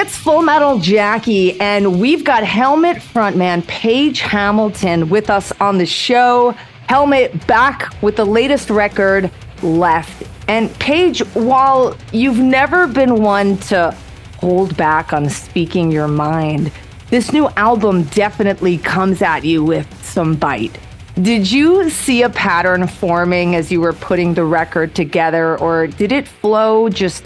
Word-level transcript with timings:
It's 0.00 0.16
Full 0.16 0.42
Metal 0.42 0.78
Jackie, 0.78 1.60
and 1.60 2.00
we've 2.00 2.22
got 2.22 2.44
Helmet 2.44 2.98
frontman 2.98 3.66
Page 3.66 4.20
Hamilton 4.20 5.08
with 5.08 5.28
us 5.28 5.50
on 5.60 5.78
the 5.78 5.86
show. 5.86 6.52
Helmet 6.88 7.48
back 7.48 8.00
with 8.00 8.14
the 8.14 8.24
latest 8.24 8.70
record, 8.70 9.28
Left. 9.60 10.22
And 10.46 10.72
Page, 10.78 11.18
while 11.34 11.96
you've 12.12 12.38
never 12.38 12.86
been 12.86 13.20
one 13.24 13.56
to 13.56 13.90
hold 14.36 14.76
back 14.76 15.12
on 15.12 15.28
speaking 15.28 15.90
your 15.90 16.06
mind, 16.06 16.70
this 17.10 17.32
new 17.32 17.48
album 17.56 18.04
definitely 18.04 18.78
comes 18.78 19.20
at 19.20 19.44
you 19.44 19.64
with 19.64 20.04
some 20.04 20.36
bite. 20.36 20.78
Did 21.20 21.50
you 21.50 21.90
see 21.90 22.22
a 22.22 22.30
pattern 22.30 22.86
forming 22.86 23.56
as 23.56 23.72
you 23.72 23.80
were 23.80 23.94
putting 23.94 24.34
the 24.34 24.44
record 24.44 24.94
together, 24.94 25.58
or 25.58 25.88
did 25.88 26.12
it 26.12 26.28
flow 26.28 26.88
just 26.88 27.24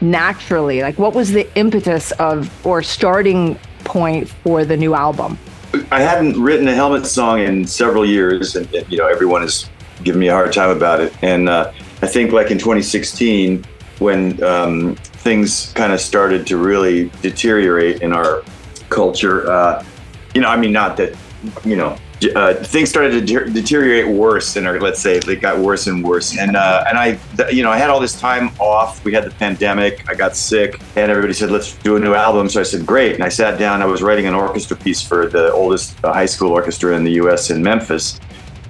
naturally? 0.00 0.82
Like, 0.82 0.98
what 0.98 1.14
was 1.14 1.32
the 1.32 1.48
impetus 1.56 2.12
of 2.12 2.50
or 2.66 2.82
starting 2.82 3.58
point 3.84 4.28
for 4.28 4.64
the 4.64 4.76
new 4.76 4.94
album? 4.94 5.38
I 5.90 6.00
hadn't 6.00 6.40
written 6.40 6.66
a 6.68 6.74
Helmet 6.74 7.06
song 7.06 7.40
in 7.40 7.66
several 7.66 8.04
years, 8.04 8.56
and, 8.56 8.68
you 8.88 8.98
know 8.98 9.06
everyone 9.06 9.42
has 9.42 9.68
given 10.02 10.20
me 10.20 10.28
a 10.28 10.32
hard 10.32 10.52
time 10.52 10.70
about 10.70 11.00
it. 11.00 11.14
And 11.22 11.48
uh, 11.48 11.72
I 12.02 12.06
think, 12.06 12.32
like 12.32 12.50
in 12.50 12.58
2016, 12.58 13.64
when 13.98 14.42
um, 14.42 14.96
things 14.96 15.72
kind 15.74 15.92
of 15.92 16.00
started 16.00 16.46
to 16.48 16.56
really 16.56 17.10
deteriorate 17.22 18.02
in 18.02 18.12
our 18.12 18.42
culture, 18.88 19.50
uh, 19.50 19.84
you 20.34 20.40
know, 20.40 20.48
I 20.48 20.56
mean, 20.56 20.72
not 20.72 20.96
that 20.96 21.16
you 21.64 21.76
know 21.76 21.96
uh, 22.36 22.54
things 22.54 22.90
started 22.90 23.12
to 23.12 23.20
de- 23.20 23.50
deteriorate 23.50 24.08
worse 24.14 24.56
and 24.56 24.66
let's 24.80 25.00
say 25.00 25.16
it 25.16 25.40
got 25.40 25.58
worse 25.58 25.86
and 25.86 26.04
worse. 26.04 26.36
And 26.38 26.56
uh, 26.56 26.84
and 26.88 26.98
I 26.98 27.18
th- 27.36 27.52
you 27.52 27.62
know 27.62 27.70
I 27.70 27.78
had 27.78 27.90
all 27.90 28.00
this 28.00 28.18
time 28.18 28.50
off. 28.58 29.04
We 29.04 29.12
had 29.12 29.24
the 29.24 29.30
pandemic. 29.30 30.08
I 30.08 30.14
got 30.14 30.36
sick. 30.36 30.80
And 30.96 31.10
everybody 31.10 31.32
said 31.32 31.50
let's 31.50 31.74
do 31.76 31.96
a 31.96 32.00
new 32.00 32.14
album. 32.14 32.48
So 32.48 32.60
I 32.60 32.64
said 32.64 32.86
great. 32.86 33.14
And 33.14 33.24
I 33.24 33.28
sat 33.28 33.58
down. 33.58 33.82
I 33.82 33.86
was 33.86 34.02
writing 34.02 34.26
an 34.26 34.34
orchestra 34.34 34.76
piece 34.76 35.02
for 35.02 35.26
the 35.26 35.52
oldest 35.52 36.02
uh, 36.04 36.12
high 36.12 36.26
school 36.26 36.52
orchestra 36.52 36.94
in 36.96 37.04
the 37.04 37.12
US 37.12 37.50
in 37.50 37.62
Memphis. 37.62 38.20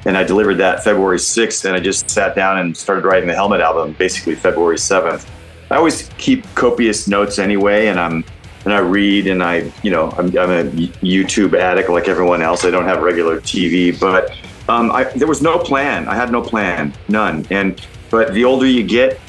And 0.07 0.17
I 0.17 0.25
delivered 0.25 0.55
that 0.55 0.83
February 0.83 1.19
6th 1.19 1.67
and 1.67 1.77
I 1.77 1.81
just 1.81 2.09
sat 2.09 2.35
down 2.35 2.57
and 2.59 2.75
started 2.75 3.05
writing 3.05 3.29
the 3.29 3.35
Helmet 3.35 3.61
album 3.61 3.93
basically 3.99 4.35
February 4.35 4.77
7th 4.77 5.29
I 5.71 5.77
always 5.77 6.11
keep 6.19 6.45
copious 6.57 7.07
notes 7.07 7.39
anyway. 7.39 7.87
And 7.87 8.01
I'm 8.01 8.25
and 8.65 8.75
I 8.75 8.79
read 8.79 9.27
and 9.27 9.43
I, 9.43 9.73
you 9.83 9.91
know, 9.91 10.11
I'm, 10.13 10.27
I'm 10.39 10.51
a 10.51 10.65
YouTube 11.03 11.59
addict 11.59 11.89
like 11.89 12.09
everyone 12.09 12.43
else. 12.43 12.65
I 12.65 12.71
don't 12.71 12.85
have 12.85 13.03
regular 13.03 13.41
TV, 13.41 13.99
but 13.99 14.37
um, 14.69 14.93
I, 14.93 15.05
there 15.05 15.29
was 15.29 15.43
no 15.43 15.59
plan. 15.59 16.09
I 16.09 16.15
had 16.15 16.31
no 16.31 16.43
plan, 16.43 16.93
none. 17.09 17.47
And 17.51 17.85
but 18.11 18.35
the 18.35 18.45
older 18.45 18.67
you 18.67 18.83
get, 18.83 19.21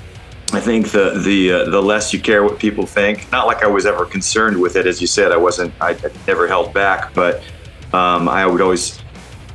I 0.53 0.59
think 0.59 0.91
the 0.91 1.21
the 1.23 1.51
uh, 1.51 1.69
the 1.69 1.81
less 1.81 2.13
you 2.13 2.19
care 2.19 2.43
what 2.43 2.59
people 2.59 2.85
think. 2.85 3.31
Not 3.31 3.47
like 3.47 3.63
I 3.63 3.67
was 3.67 3.85
ever 3.85 4.05
concerned 4.05 4.59
with 4.59 4.75
it, 4.75 4.85
as 4.85 4.99
you 4.99 5.07
said. 5.07 5.31
I 5.31 5.37
wasn't. 5.37 5.73
I, 5.79 5.91
I 5.91 6.11
never 6.27 6.47
held 6.47 6.73
back, 6.73 7.13
but 7.13 7.41
um, 7.93 8.27
I 8.27 8.45
would 8.45 8.61
always 8.61 9.00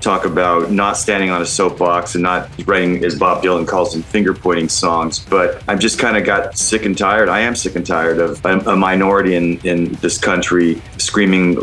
talk 0.01 0.25
about 0.25 0.71
not 0.71 0.97
standing 0.97 1.31
on 1.31 1.43
a 1.43 1.47
soapbox 1.47 2.15
and 2.15 2.23
not 2.23 2.49
writing, 2.67 3.05
as 3.05 3.19
Bob 3.19 3.43
Dylan 3.43 3.67
calls 3.67 3.93
them, 3.93 4.03
finger 4.03 4.35
pointing 4.35 4.69
songs. 4.69 5.19
But 5.19 5.63
I've 5.69 5.79
just 5.79 5.99
kind 5.99 6.17
of 6.17 6.25
got 6.25 6.57
sick 6.57 6.85
and 6.85 6.97
tired. 6.97 7.29
I 7.29 7.41
am 7.41 7.57
sick 7.57 7.77
and 7.77 7.87
tired 7.87 8.19
of 8.19 8.45
a, 8.45 8.77
minority 8.77 9.35
in, 9.35 9.59
in 9.61 9.93
this 9.95 10.19
country 10.19 10.81
screaming 10.99 11.59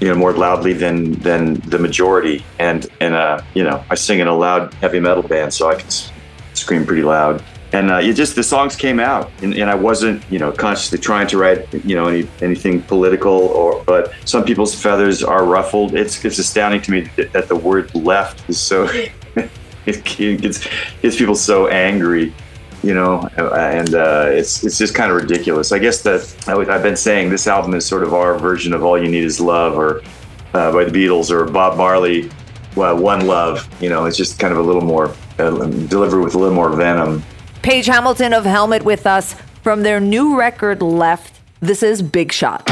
you 0.00 0.08
know 0.08 0.14
more 0.14 0.32
loudly 0.32 0.72
than 0.72 1.12
than 1.20 1.54
the 1.68 1.78
majority 1.78 2.42
and 2.58 2.86
and 3.02 3.14
uh 3.14 3.42
you 3.52 3.62
know 3.62 3.84
i 3.90 3.94
sing 3.94 4.18
in 4.18 4.26
a 4.26 4.34
loud 4.34 4.72
heavy 4.74 4.98
metal 4.98 5.22
band 5.22 5.52
so 5.52 5.68
i 5.68 5.74
can 5.74 5.90
scream 6.54 6.86
pretty 6.86 7.02
loud 7.02 7.44
and 7.74 7.90
uh, 7.90 7.96
it 7.96 8.14
just 8.14 8.36
the 8.36 8.42
songs 8.42 8.76
came 8.76 9.00
out 9.00 9.30
and, 9.42 9.52
and, 9.54 9.68
i 9.68 9.74
wasn't 9.74 10.22
you 10.30 10.38
know 10.38 10.52
consciously 10.52 10.98
trying 10.98 11.26
to 11.26 11.36
write 11.36 11.60
you 11.84 11.96
know 11.96 12.06
any, 12.06 12.28
anything 12.40 12.80
political 12.82 13.32
or 13.32 13.64
but 13.84 14.12
some 14.24 14.44
people's 14.44 14.74
feathers 14.74 15.22
are 15.22 15.44
ruffled. 15.44 15.94
It's 15.94 16.24
it's 16.24 16.38
astounding 16.38 16.80
to 16.82 16.90
me 16.90 17.00
that, 17.32 17.48
the 17.48 17.56
word 17.56 17.94
left 17.94 18.48
is 18.48 18.60
so 18.60 18.84
it 19.86 20.04
gets 20.04 20.66
gets 21.02 21.16
people 21.16 21.34
so 21.34 21.68
angry 21.68 22.32
you 22.82 22.94
know 22.94 23.22
and 23.36 23.94
uh, 23.94 24.28
it's 24.30 24.64
it's 24.64 24.78
just 24.78 24.94
kind 24.94 25.10
of 25.10 25.16
ridiculous. 25.16 25.72
I 25.72 25.78
guess 25.78 26.02
that 26.02 26.22
i've 26.48 26.82
been 26.82 26.96
saying 26.96 27.30
this 27.30 27.46
album 27.46 27.74
is 27.74 27.84
sort 27.84 28.02
of 28.02 28.14
our 28.14 28.38
version 28.38 28.72
of 28.72 28.82
all 28.84 29.00
you 29.02 29.08
need 29.08 29.24
is 29.24 29.40
love 29.40 29.76
or 29.76 30.02
uh, 30.54 30.72
by 30.72 30.84
the 30.84 30.90
beatles 30.90 31.30
or 31.30 31.44
bob 31.46 31.76
marley 31.76 32.30
well, 32.76 32.96
one 32.96 33.26
love 33.26 33.68
you 33.82 33.88
know 33.88 34.04
it's 34.04 34.16
just 34.16 34.38
kind 34.38 34.52
of 34.52 34.58
a 34.58 34.62
little 34.62 34.82
more 34.82 35.14
uh, 35.38 35.50
delivered 35.88 36.22
with 36.22 36.34
a 36.34 36.38
little 36.38 36.54
more 36.54 36.70
venom 36.70 37.22
Page 37.64 37.86
Hamilton 37.86 38.34
of 38.34 38.44
Helmet 38.44 38.84
with 38.84 39.06
us 39.06 39.32
from 39.62 39.84
their 39.84 39.98
new 39.98 40.38
record 40.38 40.82
Left. 40.82 41.40
This 41.60 41.82
is 41.82 42.02
Big 42.02 42.30
Shot. 42.30 42.62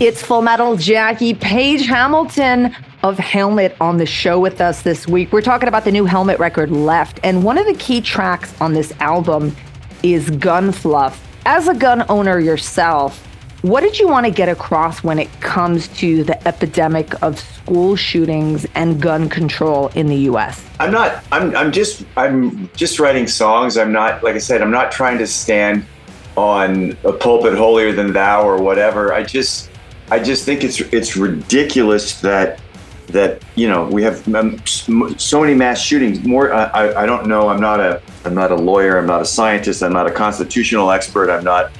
It's 0.00 0.22
Full 0.22 0.40
Metal 0.40 0.76
Jackie 0.76 1.34
Page 1.34 1.86
Hamilton 1.86 2.72
of 3.02 3.18
Helmet 3.18 3.76
on 3.80 3.96
the 3.96 4.06
show 4.06 4.38
with 4.38 4.60
us 4.60 4.82
this 4.82 5.08
week. 5.08 5.32
We're 5.32 5.42
talking 5.42 5.66
about 5.66 5.82
the 5.82 5.90
new 5.90 6.04
Helmet 6.04 6.38
record 6.38 6.70
Left, 6.70 7.18
and 7.24 7.42
one 7.42 7.58
of 7.58 7.66
the 7.66 7.74
key 7.74 8.00
tracks 8.00 8.54
on 8.60 8.72
this 8.72 8.92
album 9.00 9.56
is 10.04 10.30
Gun 10.30 10.70
Fluff. 10.70 11.26
As 11.46 11.66
a 11.66 11.74
gun 11.74 12.04
owner 12.08 12.38
yourself, 12.38 13.26
what 13.64 13.80
did 13.80 13.98
you 13.98 14.06
want 14.06 14.26
to 14.26 14.30
get 14.30 14.50
across 14.50 15.02
when 15.02 15.18
it 15.18 15.32
comes 15.40 15.88
to 15.88 16.22
the 16.22 16.46
epidemic 16.46 17.22
of 17.22 17.40
school 17.40 17.96
shootings 17.96 18.66
and 18.74 19.00
gun 19.00 19.26
control 19.26 19.88
in 19.94 20.06
the 20.06 20.16
US? 20.30 20.62
I'm 20.78 20.92
not 20.92 21.24
I'm 21.32 21.56
I'm 21.56 21.72
just 21.72 22.04
I'm 22.14 22.68
just 22.74 23.00
writing 23.00 23.26
songs. 23.26 23.78
I'm 23.78 23.90
not 23.90 24.22
like 24.22 24.34
I 24.34 24.38
said, 24.38 24.60
I'm 24.60 24.70
not 24.70 24.92
trying 24.92 25.16
to 25.16 25.26
stand 25.26 25.86
on 26.36 26.94
a 27.04 27.12
pulpit 27.12 27.56
holier 27.56 27.90
than 27.92 28.12
thou 28.12 28.46
or 28.46 28.60
whatever. 28.60 29.14
I 29.14 29.22
just 29.22 29.70
I 30.10 30.18
just 30.18 30.44
think 30.44 30.62
it's 30.62 30.80
it's 30.80 31.16
ridiculous 31.16 32.20
that 32.20 32.60
that 33.06 33.42
you 33.54 33.66
know 33.66 33.86
we 33.86 34.02
have 34.02 34.28
um, 34.34 34.62
so 34.66 35.40
many 35.40 35.54
mass 35.54 35.80
shootings. 35.80 36.22
More, 36.22 36.52
I, 36.52 37.04
I 37.04 37.06
don't 37.06 37.26
know. 37.26 37.48
I'm 37.48 37.62
not 37.62 37.80
a 37.80 38.02
I'm 38.26 38.34
not 38.34 38.52
a 38.52 38.56
lawyer. 38.56 38.98
I'm 38.98 39.06
not 39.06 39.22
a 39.22 39.26
scientist. 39.26 39.82
I'm 39.82 39.94
not 39.94 40.06
a 40.06 40.10
constitutional 40.10 40.90
expert. 40.90 41.30
I'm 41.30 41.44
not 41.44 41.72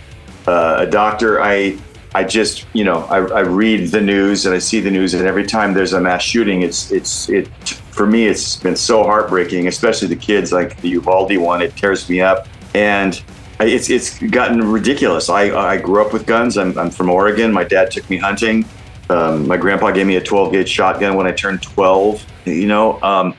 uh, 0.47 0.77
a 0.81 0.87
doctor. 0.87 1.41
I 1.41 1.79
I 2.15 2.25
just 2.25 2.67
you 2.73 2.85
know 2.85 3.01
I, 3.05 3.19
I 3.19 3.41
read 3.41 3.91
the 3.91 4.01
news 4.01 4.47
and 4.47 4.55
I 4.55 4.59
see 4.59 4.81
the 4.81 4.91
news 4.91 5.15
and 5.15 5.27
every 5.27 5.47
time 5.47 5.75
there's 5.75 5.93
a 5.93 6.01
mass 6.01 6.23
shooting, 6.23 6.63
it's 6.63 6.91
it's 6.91 7.29
it 7.29 7.49
for 7.69 8.07
me 8.07 8.27
it's 8.27 8.57
been 8.57 8.77
so 8.77 9.03
heartbreaking, 9.03 9.69
especially 9.69 10.09
the 10.09 10.17
kids 10.17 10.53
like 10.53 10.81
the 10.81 10.89
Uvalde 10.91 11.37
one. 11.39 11.63
It 11.63 11.77
tears 11.77 12.09
me 12.09 12.21
up 12.21 12.49
and. 12.75 13.23
It's 13.61 13.89
it's 13.89 14.19
gotten 14.19 14.61
ridiculous. 14.73 15.31
I 15.31 15.57
I 15.57 15.77
grew 15.77 16.05
up 16.05 16.13
with 16.13 16.27
guns. 16.27 16.59
I'm 16.59 16.77
I'm 16.77 16.91
from 16.91 17.09
Oregon. 17.09 17.53
My 17.53 17.63
dad 17.63 17.93
took 17.93 18.11
me 18.11 18.17
hunting. 18.19 18.65
Um, 19.11 19.47
my 19.47 19.57
grandpa 19.57 19.91
gave 19.91 20.07
me 20.07 20.17
a 20.17 20.21
12 20.21 20.53
gauge 20.53 20.69
shotgun 20.69 21.15
when 21.15 21.27
I 21.27 21.33
turned 21.33 21.63
12. 21.63 22.27
You 22.47 22.67
know, 22.67 23.01
um, 23.03 23.37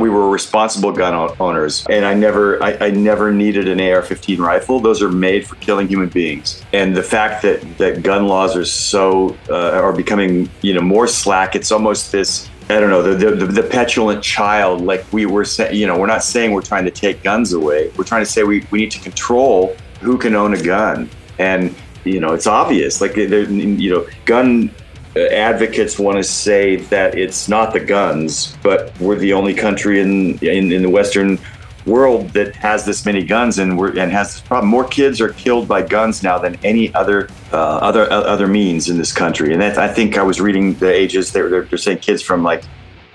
we 0.00 0.08
were 0.08 0.30
responsible 0.30 0.92
gun 0.92 1.34
owners 1.38 1.86
and 1.90 2.04
i 2.04 2.14
never 2.14 2.62
I, 2.62 2.76
I, 2.86 2.90
never 2.90 3.32
needed 3.32 3.68
an 3.68 3.80
ar-15 3.80 4.38
rifle. 4.38 4.80
Those 4.80 5.02
are 5.02 5.10
made 5.10 5.46
for 5.46 5.56
killing 5.56 5.88
human 5.88 6.08
beings. 6.08 6.62
And 6.72 6.96
the 6.96 7.02
fact 7.02 7.42
that 7.42 7.78
that 7.78 8.02
gun 8.02 8.26
laws 8.26 8.56
are 8.56 8.64
so 8.64 9.36
uh, 9.50 9.72
are 9.72 9.92
becoming 9.92 10.48
you 10.62 10.74
know 10.74 10.80
more 10.80 11.06
slack 11.06 11.54
it's 11.54 11.70
almost 11.70 12.12
this 12.12 12.48
i 12.70 12.80
don't 12.80 12.90
know 12.90 13.02
the, 13.02 13.30
the, 13.34 13.46
the 13.46 13.62
petulant 13.62 14.22
child 14.22 14.80
like 14.80 15.04
we 15.12 15.26
were 15.26 15.44
saying 15.44 15.76
you 15.76 15.86
know 15.86 15.98
we're 15.98 16.06
not 16.06 16.24
saying 16.24 16.52
we're 16.52 16.62
trying 16.62 16.84
to 16.84 16.90
take 16.90 17.22
guns 17.22 17.52
away. 17.52 17.90
We're 17.96 18.04
trying 18.04 18.24
to 18.24 18.30
say 18.30 18.42
we, 18.42 18.66
we 18.70 18.78
need 18.80 18.90
to 18.92 19.00
control 19.00 19.76
who 20.00 20.16
can 20.18 20.34
own 20.34 20.54
a 20.54 20.62
gun. 20.62 21.10
And 21.38 21.74
you 22.04 22.20
know 22.20 22.34
it's 22.34 22.46
obvious 22.46 23.00
like 23.00 23.16
you 23.16 23.90
know 23.90 24.06
gun 24.24 24.70
advocates 25.16 25.98
want 25.98 26.16
to 26.16 26.24
say 26.24 26.76
that 26.76 27.16
it's 27.16 27.48
not 27.48 27.72
the 27.72 27.80
guns, 27.80 28.56
but 28.62 28.98
we're 29.00 29.16
the 29.16 29.32
only 29.32 29.54
country 29.54 30.00
in 30.00 30.38
in, 30.38 30.72
in 30.72 30.82
the 30.82 30.90
Western 30.90 31.38
world 31.86 32.30
that 32.30 32.54
has 32.56 32.84
this 32.84 33.04
many 33.04 33.22
guns 33.22 33.58
and 33.58 33.78
and 33.78 34.10
has 34.10 34.34
this 34.34 34.40
problem. 34.40 34.70
More 34.70 34.84
kids 34.84 35.20
are 35.20 35.30
killed 35.30 35.68
by 35.68 35.82
guns 35.82 36.22
now 36.22 36.38
than 36.38 36.56
any 36.64 36.92
other 36.94 37.28
uh, 37.52 37.56
other 37.56 38.10
uh, 38.10 38.22
other 38.22 38.48
means 38.48 38.88
in 38.88 38.98
this 38.98 39.12
country. 39.12 39.52
And 39.52 39.60
that, 39.62 39.78
I 39.78 39.88
think 39.88 40.18
I 40.18 40.22
was 40.22 40.40
reading 40.40 40.74
the 40.74 40.92
ages. 40.92 41.32
They're, 41.32 41.62
they're 41.62 41.78
saying 41.78 41.98
kids 41.98 42.22
from 42.22 42.42
like 42.42 42.64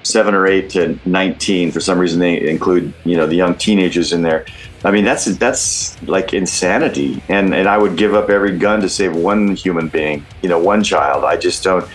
seven 0.04 0.34
or 0.34 0.48
eight 0.48 0.69
to 0.72 1.00
19. 1.06 1.72
For 1.72 1.80
some 1.80 2.00
reason, 2.00 2.19
they 2.19 2.50
include 2.50 2.94
you 3.06 3.18
know 3.18 3.28
the 3.28 3.36
young 3.36 3.56
teenagers 3.56 4.13
in 4.13 4.22
there. 4.22 4.46
I 4.84 4.92
mean, 4.92 5.04
that's 5.04 5.25
that's 5.25 6.01
like 6.04 6.34
insanity. 6.34 7.22
And 7.28 7.54
and 7.54 7.68
I 7.68 7.78
would 7.78 7.98
give 7.98 8.13
up 8.13 8.30
every 8.30 8.57
gun 8.57 8.81
to 8.81 8.90
save 8.90 9.16
one 9.16 9.56
human 9.56 9.90
being, 9.90 10.25
you 10.42 10.50
know, 10.50 10.60
one 10.60 10.84
child. 10.84 11.25
I 11.25 11.38
just 11.38 11.63
don't. 11.63 11.88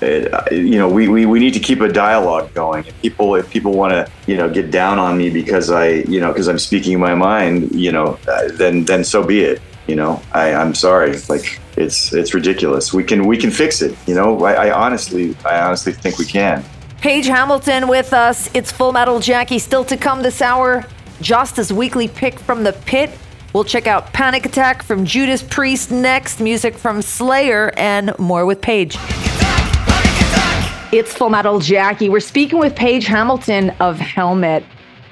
Uh, 0.00 0.44
you 0.52 0.78
know, 0.78 0.88
we, 0.88 1.08
we, 1.08 1.26
we 1.26 1.40
need 1.40 1.52
to 1.54 1.58
keep 1.58 1.80
a 1.80 1.92
dialogue 1.92 2.54
going. 2.54 2.86
If 2.86 3.02
people 3.02 3.34
if 3.34 3.50
people 3.50 3.72
want 3.72 3.92
to 3.92 4.08
you 4.28 4.36
know 4.36 4.48
get 4.48 4.70
down 4.70 5.00
on 5.00 5.18
me 5.18 5.28
because 5.28 5.70
I 5.70 5.88
you 5.88 6.20
know 6.20 6.32
because 6.32 6.46
I'm 6.48 6.58
speaking 6.58 7.00
my 7.00 7.16
mind, 7.16 7.72
you 7.72 7.90
know, 7.90 8.18
uh, 8.28 8.48
then 8.52 8.84
then 8.84 9.02
so 9.02 9.24
be 9.24 9.40
it. 9.40 9.60
You 9.88 9.96
know, 9.96 10.22
I 10.32 10.54
I'm 10.54 10.74
sorry. 10.74 11.18
Like 11.28 11.58
it's 11.76 12.12
it's 12.12 12.34
ridiculous. 12.34 12.92
We 12.92 13.02
can 13.02 13.26
we 13.26 13.36
can 13.36 13.50
fix 13.50 13.82
it. 13.82 13.96
You 14.06 14.14
know, 14.14 14.44
I, 14.44 14.68
I 14.68 14.70
honestly 14.70 15.36
I 15.44 15.60
honestly 15.60 15.92
think 15.92 16.18
we 16.18 16.26
can. 16.26 16.64
Page 17.00 17.26
Hamilton 17.26 17.86
with 17.86 18.12
us. 18.12 18.52
It's 18.54 18.72
Full 18.72 18.90
Metal 18.90 19.20
Jackie 19.20 19.60
still 19.60 19.84
to 19.84 19.96
come 19.96 20.20
this 20.20 20.42
hour. 20.42 20.84
Jasta's 21.20 21.72
weekly 21.72 22.08
pick 22.08 22.40
from 22.40 22.64
the 22.64 22.72
pit. 22.72 23.16
We'll 23.52 23.62
check 23.62 23.86
out 23.86 24.12
Panic 24.12 24.44
Attack 24.44 24.82
from 24.82 25.04
Judas 25.04 25.40
Priest 25.40 25.92
next, 25.92 26.40
music 26.40 26.74
from 26.74 27.00
Slayer, 27.00 27.72
and 27.76 28.18
more 28.18 28.44
with 28.44 28.60
Page. 28.60 28.96
It's 30.90 31.14
Full 31.14 31.30
Metal 31.30 31.60
Jackie. 31.60 32.08
We're 32.08 32.18
speaking 32.18 32.58
with 32.58 32.74
Page 32.74 33.06
Hamilton 33.06 33.70
of 33.78 34.00
Helmet. 34.00 34.64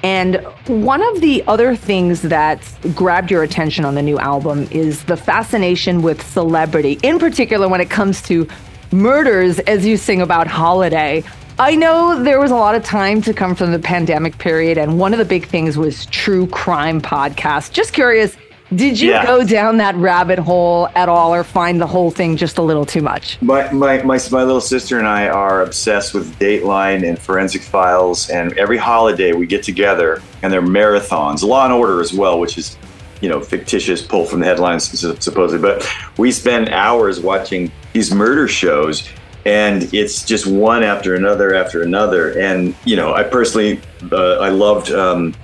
And 0.02 0.44
one 0.66 1.02
of 1.02 1.20
the 1.20 1.44
other 1.46 1.76
things 1.76 2.22
that 2.22 2.68
grabbed 2.96 3.30
your 3.30 3.44
attention 3.44 3.84
on 3.84 3.94
the 3.94 4.02
new 4.02 4.18
album 4.18 4.66
is 4.72 5.04
the 5.04 5.16
fascination 5.16 6.02
with 6.02 6.20
celebrity, 6.20 6.98
in 7.04 7.20
particular 7.20 7.68
when 7.68 7.80
it 7.80 7.90
comes 7.90 8.22
to 8.22 8.48
murders, 8.90 9.60
as 9.60 9.86
you 9.86 9.96
sing 9.96 10.20
about 10.20 10.48
Holiday. 10.48 11.22
I 11.58 11.74
know 11.74 12.22
there 12.22 12.38
was 12.38 12.50
a 12.50 12.54
lot 12.54 12.74
of 12.74 12.84
time 12.84 13.22
to 13.22 13.32
come 13.32 13.54
from 13.54 13.72
the 13.72 13.78
pandemic 13.78 14.36
period, 14.36 14.76
and 14.76 14.98
one 14.98 15.14
of 15.14 15.18
the 15.18 15.24
big 15.24 15.46
things 15.46 15.78
was 15.78 16.04
true 16.06 16.46
crime 16.48 17.00
podcasts. 17.00 17.72
Just 17.72 17.94
curious, 17.94 18.36
did 18.74 19.00
you 19.00 19.12
yeah. 19.12 19.24
go 19.24 19.42
down 19.42 19.78
that 19.78 19.94
rabbit 19.94 20.38
hole 20.38 20.90
at 20.94 21.08
all 21.08 21.32
or 21.32 21.42
find 21.44 21.80
the 21.80 21.86
whole 21.86 22.10
thing 22.10 22.36
just 22.36 22.58
a 22.58 22.62
little 22.62 22.84
too 22.84 23.00
much? 23.00 23.40
My, 23.40 23.72
my, 23.72 24.02
my, 24.02 24.18
my 24.30 24.42
little 24.42 24.60
sister 24.60 24.98
and 24.98 25.08
I 25.08 25.28
are 25.28 25.62
obsessed 25.62 26.12
with 26.12 26.38
Dateline 26.38 27.08
and 27.08 27.18
Forensic 27.18 27.62
Files. 27.62 28.28
And 28.28 28.52
every 28.58 28.76
holiday 28.76 29.32
we 29.32 29.46
get 29.46 29.62
together 29.62 30.20
and 30.42 30.52
they're 30.52 30.60
marathons, 30.60 31.42
Law 31.42 31.64
and 31.64 31.72
Order 31.72 32.02
as 32.02 32.12
well, 32.12 32.38
which 32.38 32.58
is, 32.58 32.76
you 33.22 33.30
know, 33.30 33.40
fictitious, 33.40 34.02
pulled 34.02 34.28
from 34.28 34.40
the 34.40 34.46
headlines 34.46 34.90
supposedly. 35.24 35.58
But 35.58 35.90
we 36.18 36.32
spend 36.32 36.68
hours 36.68 37.18
watching 37.18 37.72
these 37.94 38.12
murder 38.12 38.46
shows 38.46 39.08
and 39.46 39.94
it's 39.94 40.24
just 40.24 40.44
one 40.44 40.82
after 40.82 41.14
another 41.14 41.54
after 41.54 41.82
another. 41.82 42.36
And, 42.36 42.74
you 42.84 42.96
know, 42.96 43.14
I 43.14 43.22
personally, 43.22 43.80
uh, 44.10 44.38
I 44.38 44.48
loved, 44.48 44.90
um, 44.90 45.34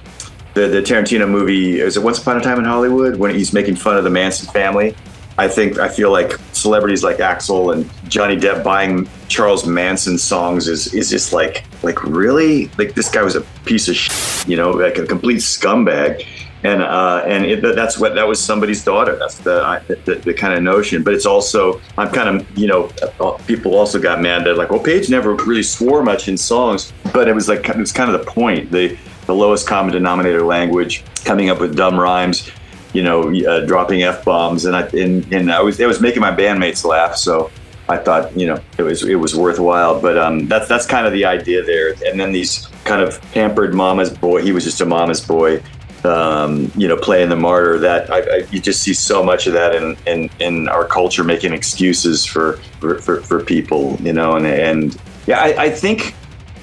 the, 0.55 0.67
the 0.67 0.83
Tarantino 0.83 1.31
movie 1.31 1.81
is 1.81 1.97
it 1.97 2.03
Once 2.03 2.19
Upon 2.19 2.37
a 2.37 2.41
Time 2.41 2.59
in 2.59 2.65
Hollywood 2.65 3.17
when 3.17 3.33
he's 3.33 3.53
making 3.53 3.77
fun 3.77 3.97
of 3.97 4.03
the 4.03 4.11
Manson 4.11 4.53
family. 4.53 4.97
I 5.39 5.49
think 5.49 5.79
I 5.79 5.89
feel 5.89 6.11
like 6.13 6.33
celebrities 6.53 7.03
like 7.03 7.17
Axl 7.17 7.73
and 7.73 7.89
Johnny 8.11 8.37
Depp 8.37 8.63
buying 8.63 9.09
Charles 9.29 9.67
Manson 9.67 10.19
songs 10.19 10.69
is 10.69 10.93
is 10.93 11.09
just 11.09 11.33
like 11.33 11.65
like 11.83 12.05
really 12.05 12.71
like 12.77 12.95
this 12.95 13.09
guy 13.09 13.23
was 13.23 13.35
a 13.35 13.41
piece 13.65 13.89
of 13.89 13.97
shit, 13.97 14.47
you 14.47 14.59
know 14.59 14.73
like 14.73 14.99
a 14.99 15.07
complete 15.07 15.39
scumbag 15.39 16.27
and 16.65 16.83
uh, 16.83 17.25
and 17.27 17.45
it, 17.45 17.63
that's 17.63 17.99
what 17.99 18.15
that 18.15 18.27
was 18.27 18.43
somebody's 18.43 18.85
daughter 18.85 19.17
that's 19.17 19.39
the, 19.39 19.99
the, 20.05 20.15
the 20.17 20.35
kind 20.35 20.55
of 20.55 20.63
notion 20.63 21.03
but 21.03 21.13
it's 21.13 21.27
also 21.27 21.81
I'm 21.99 22.11
kind 22.11 22.29
of 22.29 22.59
you 22.59 22.69
know 22.69 22.91
uh, 23.21 23.33
people 23.47 23.75
also 23.75 24.01
got 24.01 24.21
mad 24.21 24.45
that 24.45 24.57
like 24.57 24.71
well 24.71 24.81
Page 24.81 25.11
never 25.11 25.35
really 25.35 25.63
swore 25.63 26.03
much 26.03 26.29
in 26.29 26.37
songs 26.37 26.93
but 27.13 27.29
it 27.29 27.35
was 27.35 27.49
like 27.49 27.69
it 27.69 27.77
was 27.77 27.93
kind 27.93 28.15
of 28.15 28.19
the 28.19 28.31
point 28.31 28.71
the 28.71 28.97
the 29.27 29.35
lowest 29.35 29.67
common 29.67 29.93
denominator 29.93 30.43
language, 30.43 31.05
coming 31.25 31.51
up 31.51 31.61
with 31.61 31.77
dumb 31.77 31.99
rhymes, 31.99 32.51
you 32.93 33.03
know, 33.03 33.35
uh, 33.47 33.65
dropping 33.67 34.03
f 34.03 34.25
bombs, 34.25 34.65
and 34.65 34.77
I 34.77 34.83
and, 34.89 35.31
and 35.33 35.53
I 35.53 35.61
was 35.61 35.81
it 35.81 35.87
was 35.87 36.01
making 36.01 36.21
my 36.21 36.35
bandmates 36.35 36.85
laugh. 36.85 37.17
So 37.17 37.51
I 37.89 37.97
thought, 37.97 38.37
you 38.37 38.47
know, 38.47 38.61
it 38.79 38.83
was 38.83 39.05
it 39.05 39.15
was 39.15 39.35
worthwhile. 39.35 40.01
But 40.01 40.19
um, 40.19 40.49
that's 40.49 40.69
that's 40.69 40.87
kind 40.87 41.07
of 41.07 41.13
the 41.13 41.25
idea 41.25 41.63
there. 41.63 41.95
And 42.07 42.19
then 42.19 42.33
these 42.33 42.67
kind 42.85 43.01
of 43.01 43.21
pampered 43.33 43.75
mama's 43.75 44.11
boy. 44.11 44.43
He 44.43 44.53
was 44.53 44.65
just 44.65 44.81
a 44.81 44.87
mama's 44.87 45.25
boy. 45.25 45.63
Um, 46.05 46.73
you 46.77 46.89
know, 46.89 46.97
playing 46.97 47.29
the 47.29 47.37
martyr. 47.37 47.79
That 47.79 48.11
I, 48.11 48.19
I, 48.19 48.37
you 48.51 48.61
just 48.61 48.83
see 48.83 48.93
so 48.93 49.23
much 49.23 49.47
of 49.47 49.53
that 49.53 49.75
in, 49.77 49.97
in, 50.07 50.31
in 50.41 50.69
our 50.69 50.85
culture, 50.85 51.23
making 51.23 51.53
excuses 51.53 52.25
for 52.25 52.55
for, 52.81 52.99
for, 52.99 53.21
for 53.21 53.45
people. 53.45 53.97
You 54.01 54.13
know, 54.13 54.35
and 54.35 54.47
and 54.47 54.97
yeah, 55.27 55.39
I, 55.39 55.65
I 55.65 55.71
think 55.71 56.15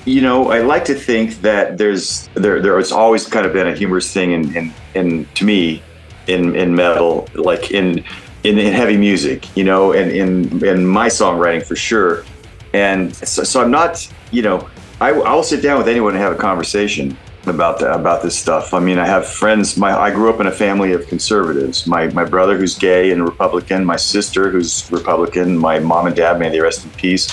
you 0.05 0.21
know, 0.21 0.51
I 0.51 0.59
like 0.61 0.85
to 0.85 0.95
think 0.95 1.41
that 1.41 1.77
there's 1.77 2.29
there 2.33 2.61
there 2.61 2.81
always 2.93 3.27
kind 3.27 3.45
of 3.45 3.53
been 3.53 3.67
a 3.67 3.75
humorous 3.75 4.11
thing 4.11 4.31
in 4.31 4.55
in, 4.55 4.73
in 4.95 5.25
to 5.35 5.45
me 5.45 5.83
in 6.27 6.55
in 6.55 6.75
metal, 6.75 7.27
like 7.35 7.71
in 7.71 8.03
in, 8.43 8.57
in 8.57 8.73
heavy 8.73 8.97
music, 8.97 9.55
you 9.55 9.63
know, 9.63 9.93
and 9.93 10.11
in 10.11 10.65
in 10.65 10.85
my 10.85 11.07
songwriting 11.07 11.63
for 11.63 11.75
sure. 11.75 12.25
And 12.73 13.15
so, 13.15 13.43
so 13.43 13.61
I'm 13.61 13.71
not, 13.71 14.11
you 14.31 14.41
know, 14.41 14.69
I, 15.01 15.11
I'll 15.11 15.43
sit 15.43 15.61
down 15.61 15.77
with 15.79 15.87
anyone 15.87 16.13
and 16.13 16.21
have 16.21 16.33
a 16.33 16.37
conversation 16.37 17.17
about 17.45 17.79
that 17.79 17.93
about 17.93 18.21
this 18.21 18.37
stuff. 18.37 18.73
I 18.73 18.79
mean, 18.79 18.99
I 18.99 19.05
have 19.05 19.27
friends. 19.27 19.77
My 19.77 19.97
I 19.97 20.11
grew 20.11 20.29
up 20.29 20.39
in 20.39 20.47
a 20.47 20.51
family 20.51 20.93
of 20.93 21.07
conservatives. 21.07 21.87
My 21.87 22.07
my 22.07 22.25
brother 22.25 22.57
who's 22.57 22.77
gay 22.77 23.11
and 23.11 23.23
Republican. 23.23 23.85
My 23.85 23.95
sister 23.95 24.49
who's 24.49 24.89
Republican. 24.91 25.57
My 25.57 25.79
mom 25.79 26.07
and 26.07 26.15
dad, 26.15 26.39
may 26.39 26.49
they 26.49 26.59
rest 26.59 26.83
in 26.83 26.91
peace. 26.91 27.29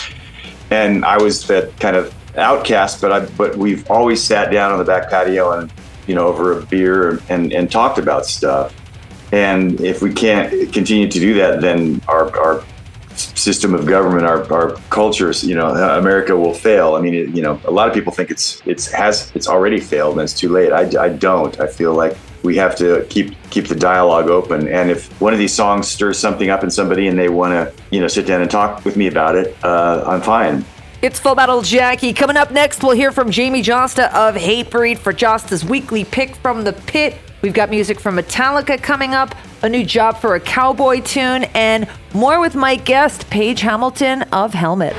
And 0.70 1.04
I 1.04 1.20
was 1.22 1.46
that 1.46 1.78
kind 1.80 1.96
of 1.96 2.14
outcast, 2.36 3.00
but 3.00 3.12
I 3.12 3.26
but 3.36 3.56
we've 3.56 3.88
always 3.90 4.22
sat 4.22 4.50
down 4.50 4.72
on 4.72 4.78
the 4.78 4.84
back 4.84 5.10
patio 5.10 5.58
and 5.58 5.72
you 6.06 6.14
know 6.14 6.26
over 6.26 6.58
a 6.58 6.62
beer 6.62 7.20
and 7.28 7.52
and 7.52 7.70
talked 7.70 7.98
about 7.98 8.26
stuff. 8.26 8.74
And 9.32 9.80
if 9.80 10.02
we 10.02 10.12
can't 10.12 10.72
continue 10.72 11.08
to 11.10 11.18
do 11.18 11.34
that, 11.34 11.60
then 11.60 12.00
our 12.08 12.36
our 12.38 12.64
system 13.46 13.74
of 13.74 13.86
government, 13.86 14.26
our, 14.26 14.52
our 14.52 14.72
cultures, 14.90 15.44
you 15.44 15.54
know, 15.54 15.68
America 15.98 16.36
will 16.36 16.52
fail. 16.52 16.96
I 16.96 17.00
mean, 17.00 17.14
it, 17.14 17.28
you 17.28 17.42
know, 17.42 17.60
a 17.64 17.70
lot 17.70 17.86
of 17.86 17.94
people 17.94 18.12
think 18.12 18.32
it's 18.32 18.60
it's 18.66 18.90
has 18.90 19.30
it's 19.36 19.46
already 19.46 19.78
failed 19.78 20.14
and 20.14 20.22
it's 20.22 20.34
too 20.34 20.48
late. 20.48 20.72
I, 20.72 20.82
I 21.06 21.08
don't. 21.10 21.54
I 21.60 21.68
feel 21.68 21.94
like 21.94 22.16
we 22.42 22.56
have 22.56 22.74
to 22.76 23.06
keep 23.08 23.36
keep 23.50 23.68
the 23.68 23.76
dialogue 23.76 24.28
open. 24.28 24.66
And 24.66 24.90
if 24.90 25.00
one 25.20 25.32
of 25.32 25.38
these 25.38 25.54
songs 25.54 25.86
stirs 25.86 26.18
something 26.18 26.50
up 26.50 26.64
in 26.64 26.70
somebody 26.70 27.06
and 27.06 27.16
they 27.16 27.28
want 27.28 27.52
to, 27.52 27.82
you 27.92 28.00
know, 28.00 28.08
sit 28.08 28.26
down 28.26 28.40
and 28.42 28.50
talk 28.50 28.84
with 28.84 28.96
me 28.96 29.06
about 29.06 29.36
it, 29.36 29.56
uh, 29.62 30.02
I'm 30.04 30.22
fine. 30.22 30.64
It's 31.00 31.20
Full 31.20 31.36
Metal 31.36 31.62
Jackie. 31.62 32.12
Coming 32.12 32.36
up 32.36 32.50
next, 32.50 32.82
we'll 32.82 32.96
hear 32.96 33.12
from 33.12 33.30
Jamie 33.30 33.62
Jasta 33.62 34.12
of 34.12 34.34
Hatebreed 34.34 34.98
for 34.98 35.12
Jasta's 35.12 35.64
weekly 35.64 36.04
pick 36.04 36.34
from 36.36 36.64
the 36.64 36.72
pit. 36.72 37.16
We've 37.42 37.54
got 37.54 37.70
music 37.70 38.00
from 38.00 38.16
Metallica 38.16 38.82
coming 38.82 39.14
up, 39.14 39.32
a 39.66 39.68
new 39.68 39.84
job 39.84 40.16
for 40.16 40.36
a 40.36 40.40
cowboy 40.40 41.00
tune, 41.00 41.44
and 41.52 41.88
more 42.14 42.40
with 42.40 42.54
my 42.54 42.76
guest, 42.76 43.28
Page 43.30 43.60
Hamilton 43.60 44.22
of 44.32 44.54
Helmet. 44.54 44.94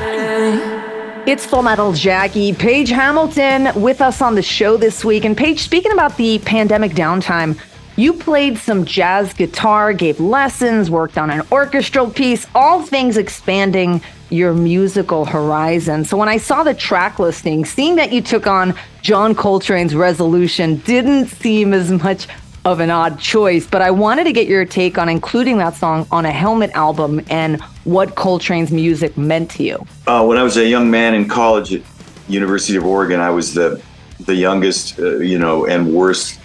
It's 1.25 1.45
Full 1.45 1.63
Metal 1.63 1.93
Jackie. 1.93 2.53
Page 2.53 2.89
Hamilton 2.89 3.81
with 3.81 4.01
us 4.01 4.21
on 4.21 4.35
the 4.35 4.41
show 4.41 4.75
this 4.75 5.05
week. 5.05 5.23
And 5.23 5.37
Paige, 5.37 5.61
speaking 5.61 5.93
about 5.93 6.17
the 6.17 6.39
pandemic 6.39 6.91
downtime, 6.91 7.57
you 7.95 8.11
played 8.13 8.57
some 8.57 8.83
jazz 8.83 9.33
guitar, 9.33 9.93
gave 9.93 10.19
lessons, 10.19 10.91
worked 10.91 11.17
on 11.17 11.29
an 11.31 11.41
orchestral 11.49 12.11
piece, 12.11 12.45
all 12.53 12.81
things 12.81 13.15
expanding 13.15 14.01
your 14.29 14.53
musical 14.53 15.23
horizon. 15.23 16.03
So 16.03 16.17
when 16.17 16.27
I 16.27 16.37
saw 16.37 16.63
the 16.63 16.73
track 16.73 17.19
listing, 17.19 17.63
seeing 17.63 17.95
that 17.95 18.11
you 18.11 18.21
took 18.21 18.47
on 18.47 18.77
John 19.01 19.33
Coltrane's 19.33 19.95
Resolution 19.95 20.77
didn't 20.79 21.27
seem 21.27 21.73
as 21.73 21.89
much 21.89 22.27
of 22.67 22.81
an 22.81 22.89
odd 22.89 23.17
choice, 23.17 23.65
but 23.65 23.81
I 23.81 23.91
wanted 23.91 24.25
to 24.25 24.33
get 24.33 24.45
your 24.45 24.65
take 24.65 24.97
on 24.97 25.07
including 25.07 25.57
that 25.59 25.75
song 25.75 26.05
on 26.12 26.25
a 26.25 26.31
Helmet 26.31 26.71
album 26.71 27.21
and 27.29 27.62
what 27.86 28.15
Coltrane's 28.15 28.71
music 28.71 29.17
meant 29.17 29.50
to 29.51 29.63
you. 29.63 29.88
Uh, 30.05 30.25
when 30.25 30.38
I 30.38 30.43
was 30.43 30.57
a 30.57 30.67
young 30.67 30.91
man 30.91 31.13
in 31.13 31.29
college 31.29 31.74
at 31.74 31.81
University 32.27 32.77
of 32.77 32.86
Oregon, 32.86 33.21
I 33.21 33.29
was 33.29 33.53
the 33.53 33.81
the 34.21 34.36
youngest, 34.36 35.00
uh, 35.00 35.19
you 35.19 35.39
know, 35.39 35.65
and 35.65 35.93
worst 35.93 36.39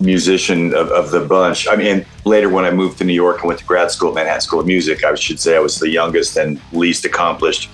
musician 0.00 0.74
of, 0.74 0.88
of 0.88 1.12
the 1.12 1.20
bunch. 1.20 1.68
I 1.68 1.76
mean, 1.76 2.04
later 2.24 2.48
when 2.48 2.64
I 2.64 2.72
moved 2.72 2.98
to 2.98 3.04
New 3.04 3.14
York 3.14 3.38
and 3.38 3.46
went 3.46 3.60
to 3.60 3.66
grad 3.66 3.92
school 3.92 4.08
at 4.08 4.16
Manhattan 4.16 4.40
School 4.40 4.60
of 4.60 4.66
Music, 4.66 5.04
I 5.04 5.14
should 5.14 5.38
say 5.38 5.54
I 5.54 5.60
was 5.60 5.78
the 5.78 5.88
youngest 5.88 6.36
and 6.36 6.60
least 6.72 7.04
accomplished, 7.04 7.70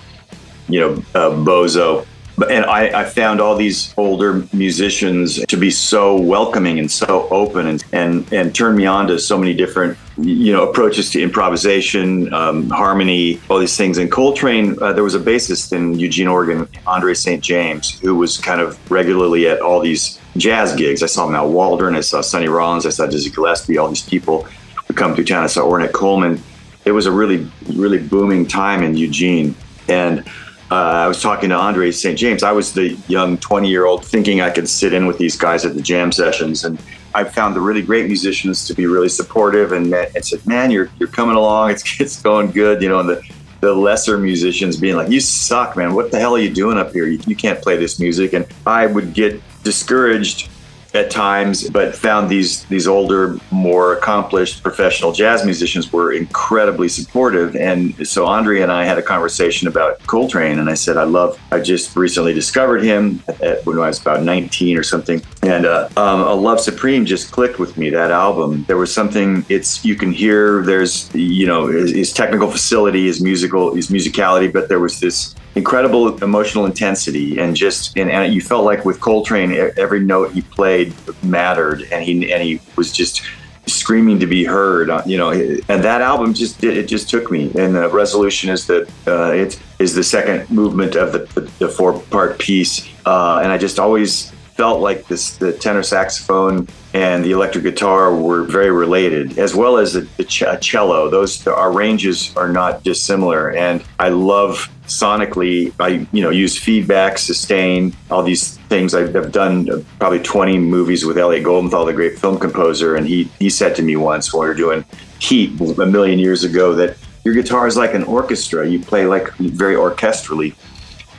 you 0.68 0.80
know, 0.80 0.92
uh, 1.14 1.30
bozo 1.30 2.04
and 2.48 2.64
I, 2.64 3.00
I, 3.00 3.04
found 3.04 3.40
all 3.40 3.56
these 3.56 3.92
older 3.96 4.46
musicians 4.52 5.44
to 5.46 5.56
be 5.56 5.70
so 5.70 6.16
welcoming 6.16 6.78
and 6.78 6.90
so 6.90 7.28
open 7.30 7.66
and 7.66 7.84
and, 7.92 8.32
and 8.32 8.54
turned 8.54 8.76
me 8.76 8.86
on 8.86 9.06
to 9.08 9.18
so 9.18 9.36
many 9.36 9.52
different 9.52 9.98
you 10.16 10.52
know 10.52 10.68
approaches 10.68 11.10
to 11.10 11.22
improvisation 11.22 12.32
um, 12.32 12.70
harmony 12.70 13.40
all 13.48 13.58
these 13.58 13.76
things. 13.76 13.98
And 13.98 14.10
coltrane 14.10 14.80
uh, 14.82 14.92
there 14.92 15.04
was 15.04 15.14
a 15.14 15.20
bassist 15.20 15.72
in 15.72 15.98
eugene 15.98 16.28
oregon 16.28 16.68
andre 16.86 17.14
st 17.14 17.42
james 17.42 17.98
who 18.00 18.14
was 18.14 18.38
kind 18.38 18.60
of 18.60 18.78
regularly 18.90 19.48
at 19.48 19.60
all 19.60 19.80
these 19.80 20.20
jazz 20.36 20.74
gigs. 20.74 21.02
I 21.02 21.06
saw 21.06 21.26
Mal 21.28 21.50
waldron 21.50 21.96
i 21.96 22.00
saw 22.00 22.20
sonny 22.20 22.48
rollins 22.48 22.86
i 22.86 22.90
saw 22.90 23.06
dizzy 23.06 23.30
gillespie 23.30 23.78
all 23.78 23.88
these 23.88 24.02
people 24.02 24.46
who 24.86 24.94
come 24.94 25.14
through 25.14 25.24
town. 25.24 25.44
I 25.44 25.48
saw 25.48 25.62
ornette 25.62 25.92
coleman. 25.92 26.42
It 26.84 26.92
was 26.92 27.06
a 27.06 27.12
really 27.12 27.50
really 27.74 27.98
booming 27.98 28.46
time 28.46 28.82
in 28.82 28.96
eugene. 28.96 29.54
And 29.88 30.24
uh, 30.70 30.74
I 30.74 31.08
was 31.08 31.20
talking 31.20 31.48
to 31.48 31.56
Andre 31.56 31.90
St. 31.90 32.16
James. 32.16 32.44
I 32.44 32.52
was 32.52 32.72
the 32.72 32.96
young 33.08 33.38
20 33.38 33.68
year 33.68 33.86
old 33.86 34.04
thinking 34.04 34.40
I 34.40 34.50
could 34.50 34.68
sit 34.68 34.92
in 34.92 35.06
with 35.06 35.18
these 35.18 35.36
guys 35.36 35.64
at 35.64 35.74
the 35.74 35.82
jam 35.82 36.12
sessions. 36.12 36.64
And 36.64 36.80
I 37.12 37.24
found 37.24 37.56
the 37.56 37.60
really 37.60 37.82
great 37.82 38.06
musicians 38.06 38.66
to 38.68 38.74
be 38.74 38.86
really 38.86 39.08
supportive 39.08 39.72
and, 39.72 39.92
and 39.92 40.24
said, 40.24 40.46
man, 40.46 40.70
you're, 40.70 40.88
you're 41.00 41.08
coming 41.08 41.34
along. 41.34 41.72
It's, 41.72 42.00
it's 42.00 42.22
going 42.22 42.52
good. 42.52 42.82
You 42.82 42.88
know, 42.88 43.00
and 43.00 43.08
the, 43.08 43.22
the 43.60 43.74
lesser 43.74 44.16
musicians 44.16 44.76
being 44.76 44.94
like, 44.94 45.10
you 45.10 45.18
suck, 45.18 45.76
man. 45.76 45.94
What 45.94 46.12
the 46.12 46.20
hell 46.20 46.36
are 46.36 46.40
you 46.40 46.54
doing 46.54 46.78
up 46.78 46.92
here? 46.92 47.06
You, 47.06 47.18
you 47.26 47.34
can't 47.34 47.60
play 47.60 47.76
this 47.76 47.98
music. 47.98 48.32
And 48.32 48.46
I 48.64 48.86
would 48.86 49.12
get 49.12 49.42
discouraged 49.64 50.49
at 50.94 51.10
times, 51.10 51.68
but 51.70 51.94
found 51.94 52.28
these 52.28 52.64
these 52.64 52.86
older, 52.86 53.38
more 53.50 53.94
accomplished 53.94 54.62
professional 54.62 55.12
jazz 55.12 55.44
musicians 55.44 55.92
were 55.92 56.12
incredibly 56.12 56.88
supportive. 56.88 57.54
And 57.56 58.06
so 58.06 58.26
Andre 58.26 58.60
and 58.60 58.72
I 58.72 58.84
had 58.84 58.98
a 58.98 59.02
conversation 59.02 59.68
about 59.68 60.04
Coltrane, 60.06 60.58
and 60.58 60.68
I 60.68 60.74
said 60.74 60.96
I 60.96 61.04
love. 61.04 61.38
I 61.52 61.60
just 61.60 61.96
recently 61.96 62.32
discovered 62.32 62.82
him 62.82 63.22
at, 63.40 63.64
when 63.64 63.78
I 63.78 63.88
was 63.88 64.00
about 64.00 64.22
19 64.22 64.76
or 64.76 64.82
something, 64.82 65.22
and 65.42 65.66
uh, 65.66 65.88
um, 65.96 66.20
a 66.22 66.34
Love 66.34 66.60
Supreme 66.60 67.06
just 67.06 67.30
clicked 67.30 67.58
with 67.58 67.76
me. 67.76 67.90
That 67.90 68.10
album, 68.10 68.64
there 68.66 68.76
was 68.76 68.92
something. 68.92 69.44
It's 69.48 69.84
you 69.84 69.94
can 69.94 70.12
hear. 70.12 70.62
There's 70.62 71.12
you 71.14 71.46
know 71.46 71.68
his, 71.68 71.92
his 71.92 72.12
technical 72.12 72.50
facility, 72.50 73.06
his 73.06 73.20
musical, 73.20 73.74
his 73.74 73.88
musicality, 73.88 74.52
but 74.52 74.68
there 74.68 74.80
was 74.80 74.98
this 74.98 75.34
incredible 75.56 76.22
emotional 76.22 76.64
intensity 76.64 77.38
and 77.38 77.56
just 77.56 77.96
and, 77.96 78.10
and 78.10 78.32
you 78.32 78.40
felt 78.40 78.64
like 78.64 78.84
with 78.84 79.00
Coltrane 79.00 79.52
every 79.76 80.00
note 80.00 80.32
he 80.32 80.42
played 80.42 80.94
mattered 81.24 81.88
and 81.90 82.04
he 82.04 82.32
and 82.32 82.42
he 82.42 82.60
was 82.76 82.92
just 82.92 83.22
screaming 83.66 84.18
to 84.18 84.26
be 84.26 84.44
heard 84.44 84.90
uh, 84.90 85.02
you 85.06 85.16
know 85.16 85.30
and 85.30 85.84
that 85.84 86.00
album 86.02 86.34
just 86.34 86.62
it 86.62 86.86
just 86.86 87.10
took 87.10 87.30
me. 87.30 87.50
And 87.56 87.74
the 87.74 87.88
resolution 87.88 88.50
is 88.50 88.66
that 88.66 88.88
uh, 89.06 89.32
it 89.32 89.60
is 89.78 89.94
the 89.94 90.04
second 90.04 90.48
movement 90.50 90.94
of 90.94 91.12
the, 91.12 91.20
the, 91.34 91.50
the 91.58 91.68
four 91.68 91.98
part 91.98 92.38
piece 92.38 92.88
uh, 93.04 93.40
and 93.42 93.50
I 93.50 93.58
just 93.58 93.78
always 93.78 94.32
felt 94.54 94.80
like 94.80 95.06
this 95.06 95.36
the 95.36 95.52
tenor 95.52 95.82
saxophone 95.82 96.68
and 96.92 97.24
the 97.24 97.30
electric 97.30 97.64
guitar 97.64 98.14
were 98.14 98.42
very 98.42 98.70
related, 98.70 99.38
as 99.38 99.54
well 99.54 99.76
as 99.78 99.92
the, 99.92 100.00
the 100.16 100.24
ch- 100.24 100.44
cello. 100.60 101.08
Those 101.08 101.46
our 101.46 101.72
ranges 101.72 102.34
are 102.36 102.48
not 102.48 102.82
dissimilar, 102.82 103.52
and 103.52 103.84
I 103.98 104.08
love 104.08 104.68
sonically. 104.86 105.72
I 105.78 106.06
you 106.12 106.22
know 106.22 106.30
use 106.30 106.58
feedback, 106.58 107.18
sustain, 107.18 107.94
all 108.10 108.22
these 108.22 108.56
things. 108.68 108.94
I've 108.94 109.32
done 109.32 109.70
uh, 109.70 109.82
probably 109.98 110.20
20 110.20 110.58
movies 110.58 111.04
with 111.04 111.16
Elliot 111.16 111.44
Goldenthal, 111.44 111.86
the 111.86 111.92
great 111.92 112.18
film 112.18 112.38
composer, 112.38 112.96
and 112.96 113.06
he 113.06 113.24
he 113.38 113.50
said 113.50 113.76
to 113.76 113.82
me 113.82 113.96
once 113.96 114.32
when 114.32 114.40
we 114.40 114.48
were 114.48 114.54
doing 114.54 114.84
Heat 115.20 115.60
a 115.60 115.84
million 115.84 116.18
years 116.18 116.44
ago 116.44 116.74
that 116.74 116.96
your 117.24 117.34
guitar 117.34 117.66
is 117.66 117.76
like 117.76 117.94
an 117.94 118.04
orchestra. 118.04 118.66
You 118.66 118.80
play 118.80 119.06
like 119.06 119.28
very 119.34 119.74
orchestrally. 119.74 120.54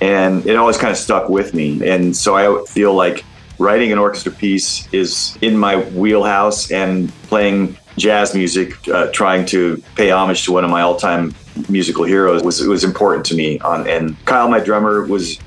And 0.01 0.45
it 0.45 0.55
always 0.55 0.77
kind 0.77 0.91
of 0.91 0.97
stuck 0.97 1.29
with 1.29 1.53
me. 1.53 1.87
And 1.87 2.15
so 2.15 2.35
I 2.35 2.65
feel 2.65 2.93
like 2.93 3.23
writing 3.59 3.91
an 3.91 3.99
orchestra 3.99 4.31
piece 4.31 4.91
is 4.91 5.37
in 5.41 5.55
my 5.55 5.77
wheelhouse 5.77 6.71
and 6.71 7.09
playing 7.23 7.77
jazz 7.97 8.33
music, 8.33 8.87
uh, 8.87 9.11
trying 9.11 9.45
to 9.47 9.81
pay 9.95 10.09
homage 10.09 10.43
to 10.45 10.51
one 10.51 10.63
of 10.63 10.71
my 10.71 10.81
all-time 10.81 11.35
musical 11.69 12.03
heroes 12.03 12.43
was 12.43 12.65
was 12.65 12.83
important 12.83 13.25
to 13.25 13.35
me. 13.35 13.59
On 13.59 13.87
and 13.87 14.23
Kyle, 14.25 14.49
my 14.49 14.59
drummer, 14.59 15.05
was 15.05 15.39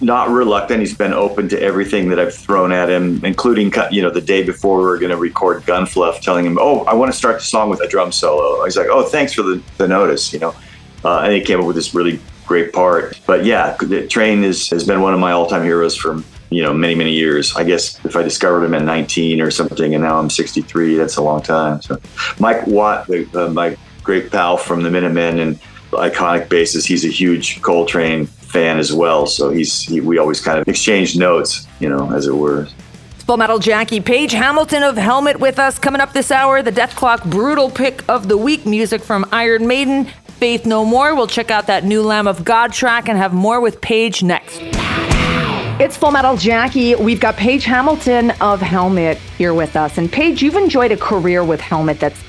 not 0.00 0.30
reluctant. 0.30 0.80
He's 0.80 0.96
been 0.96 1.12
open 1.12 1.48
to 1.50 1.60
everything 1.60 2.08
that 2.08 2.18
I've 2.18 2.34
thrown 2.34 2.72
at 2.72 2.88
him, 2.88 3.24
including 3.24 3.72
you 3.90 4.02
know 4.02 4.10
the 4.10 4.20
day 4.20 4.42
before 4.42 4.78
we 4.78 4.84
were 4.84 4.98
going 4.98 5.10
to 5.10 5.16
record 5.16 5.62
Gunfluff, 5.62 6.20
telling 6.20 6.44
him, 6.44 6.58
"Oh, 6.60 6.84
I 6.84 6.94
want 6.94 7.12
to 7.12 7.16
start 7.16 7.36
the 7.38 7.44
song 7.44 7.70
with 7.70 7.80
a 7.80 7.88
drum 7.88 8.12
solo." 8.12 8.64
He's 8.64 8.76
like, 8.76 8.88
"Oh, 8.90 9.04
thanks 9.04 9.32
for 9.32 9.42
the, 9.42 9.62
the 9.78 9.88
notice," 9.88 10.32
you 10.32 10.40
know, 10.40 10.54
uh, 11.04 11.20
and 11.20 11.32
he 11.32 11.40
came 11.40 11.60
up 11.60 11.66
with 11.66 11.76
this 11.76 11.94
really 11.94 12.18
great 12.46 12.72
part. 12.72 13.20
But 13.26 13.44
yeah, 13.44 13.76
the 13.80 14.06
Train 14.06 14.44
is, 14.44 14.68
has 14.70 14.86
been 14.86 15.00
one 15.00 15.14
of 15.14 15.20
my 15.20 15.32
all-time 15.32 15.62
heroes 15.62 15.96
for 15.96 16.22
you 16.50 16.62
know 16.62 16.72
many 16.72 16.94
many 16.94 17.12
years. 17.12 17.54
I 17.56 17.64
guess 17.64 18.02
if 18.04 18.16
I 18.16 18.22
discovered 18.22 18.64
him 18.64 18.74
at 18.74 18.82
19 18.82 19.40
or 19.40 19.50
something, 19.50 19.94
and 19.94 20.04
now 20.04 20.18
I'm 20.18 20.30
63, 20.30 20.96
that's 20.96 21.16
a 21.16 21.22
long 21.22 21.42
time. 21.42 21.82
So 21.82 21.98
Mike 22.38 22.66
Watt, 22.66 23.06
the, 23.06 23.28
uh, 23.34 23.50
my 23.50 23.76
great 24.02 24.30
pal 24.30 24.56
from 24.56 24.82
the 24.82 24.90
Minutemen 24.90 25.38
and 25.40 25.60
iconic 25.90 26.48
bassist, 26.48 26.86
he's 26.86 27.04
a 27.04 27.08
huge 27.08 27.62
Coltrane 27.62 28.26
fan 28.26 28.78
as 28.78 28.92
well. 28.92 29.26
So 29.26 29.50
he's 29.50 29.80
he, 29.80 30.00
we 30.00 30.18
always 30.18 30.40
kind 30.40 30.58
of 30.58 30.68
exchange 30.68 31.16
notes, 31.16 31.66
you 31.80 31.88
know, 31.88 32.12
as 32.12 32.26
it 32.26 32.34
were. 32.34 32.68
Full 33.26 33.38
Metal 33.38 33.58
Jackie 33.58 34.00
Page 34.00 34.32
Hamilton 34.32 34.82
of 34.82 34.98
Helmet 34.98 35.40
with 35.40 35.58
us 35.58 35.78
coming 35.78 36.00
up 36.02 36.12
this 36.12 36.30
hour. 36.30 36.62
The 36.62 36.70
Death 36.70 36.94
Clock 36.94 37.24
Brutal 37.24 37.70
pick 37.70 38.06
of 38.06 38.28
the 38.28 38.36
week, 38.36 38.66
music 38.66 39.00
from 39.00 39.24
Iron 39.32 39.66
Maiden, 39.66 40.10
Faith 40.44 40.66
No 40.66 40.84
More. 40.84 41.14
We'll 41.14 41.26
check 41.26 41.50
out 41.50 41.68
that 41.68 41.84
new 41.84 42.02
Lamb 42.02 42.26
of 42.26 42.44
God 42.44 42.70
track 42.70 43.08
and 43.08 43.16
have 43.16 43.32
more 43.32 43.62
with 43.62 43.80
Page 43.80 44.22
next. 44.22 44.58
It's 45.80 45.96
Full 45.96 46.10
Metal 46.10 46.36
Jackie. 46.36 46.94
We've 46.96 47.18
got 47.18 47.34
Page 47.38 47.64
Hamilton 47.64 48.30
of 48.42 48.60
Helmet 48.60 49.16
here 49.38 49.54
with 49.54 49.74
us. 49.74 49.96
And 49.96 50.12
Page, 50.12 50.42
you've 50.42 50.56
enjoyed 50.56 50.92
a 50.92 50.98
career 50.98 51.42
with 51.42 51.62
Helmet 51.62 51.98
that's 51.98 52.22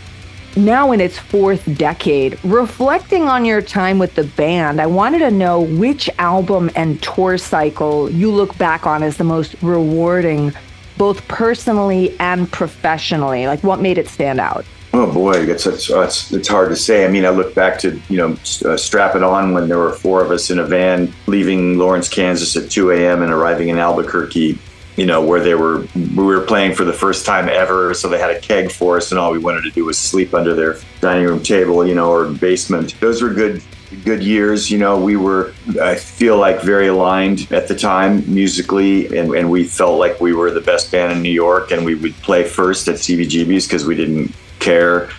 now 0.56 0.94
in 0.94 1.02
its 1.02 1.18
fourth 1.18 1.78
decade. 1.78 2.40
Reflecting 2.46 3.24
on 3.24 3.44
your 3.44 3.62
time 3.62 4.00
with 4.00 4.16
the 4.16 4.24
band, 4.24 4.80
I 4.80 4.86
wanted 4.86 5.20
to 5.20 5.30
know 5.30 5.60
which 5.60 6.10
album 6.18 6.72
and 6.74 7.04
tour 7.04 7.38
cycle 7.38 8.10
you 8.10 8.32
look 8.32 8.58
back 8.58 8.88
on 8.88 9.04
as 9.04 9.18
the 9.18 9.26
most 9.26 9.62
rewarding, 9.62 10.54
both 10.98 11.28
personally 11.28 12.18
and 12.22 12.50
professionally. 12.50 13.46
Like, 13.48 13.62
what 13.62 13.82
made 13.82 13.98
it 13.98 14.08
stand 14.08 14.40
out? 14.40 14.66
Oh 14.98 15.12
boy, 15.12 15.34
it's, 15.34 15.66
it's, 15.66 16.32
it's 16.32 16.48
hard 16.48 16.70
to 16.70 16.76
say. 16.78 17.04
I 17.04 17.10
mean, 17.10 17.26
I 17.26 17.30
look 17.30 17.54
back 17.54 17.78
to 17.80 18.02
you 18.08 18.16
know 18.16 18.38
uh, 18.64 18.78
strap 18.78 19.14
it 19.18 19.24
on 19.24 19.54
when 19.54 19.68
there 19.68 19.78
were 19.78 19.92
four 19.92 20.24
of 20.24 20.32
us 20.32 20.50
in 20.52 20.60
a 20.60 20.64
van 20.64 21.14
leaving 21.28 21.78
Lawrence, 21.78 22.08
Kansas 22.08 22.56
at 22.56 22.72
2 22.72 22.92
a.m. 22.92 23.22
and 23.22 23.30
arriving 23.30 23.68
in 23.68 23.78
Albuquerque. 23.78 24.58
You 24.96 25.06
know 25.06 25.22
where 25.22 25.42
they 25.42 25.54
were 25.54 25.86
we 25.96 26.24
were 26.24 26.46
playing 26.46 26.76
for 26.76 26.86
the 26.86 26.94
first 26.94 27.26
time 27.26 27.50
ever, 27.50 27.94
so 27.94 28.08
they 28.08 28.20
had 28.20 28.30
a 28.30 28.40
keg 28.40 28.72
for 28.72 28.96
us, 28.96 29.12
and 29.12 29.20
all 29.20 29.34
we 29.34 29.38
wanted 29.38 29.64
to 29.64 29.72
do 29.72 29.84
was 29.84 29.98
sleep 29.98 30.34
under 30.34 30.56
their 30.56 30.78
dining 31.02 31.26
room 31.26 31.44
table, 31.44 31.86
you 31.86 31.94
know, 31.94 32.10
or 32.10 32.30
basement. 32.30 32.98
Those 33.02 33.22
were 33.22 33.34
good 33.34 33.62
good 34.06 34.24
years. 34.24 34.72
You 34.72 34.78
know, 34.78 34.98
we 34.98 35.18
were, 35.18 35.54
I 35.82 35.96
feel 35.96 36.38
like, 36.38 36.62
very 36.62 36.88
aligned 36.88 37.52
at 37.52 37.68
the 37.68 37.76
time 37.76 38.24
musically, 38.34 39.08
and, 39.18 39.36
and 39.36 39.52
we 39.52 39.66
felt 39.66 40.00
like 40.00 40.22
we 40.22 40.32
were 40.32 40.52
the 40.52 40.62
best 40.62 40.90
band 40.90 41.12
in 41.12 41.22
New 41.22 41.34
York, 41.34 41.72
and 41.72 41.84
we 41.84 41.96
would 41.96 42.16
play 42.22 42.46
first 42.46 42.88
at 42.88 42.96
CBGB's 42.96 43.68
because 43.68 43.86
we 43.86 43.96
didn't 43.96 44.34
care. 44.66 45.10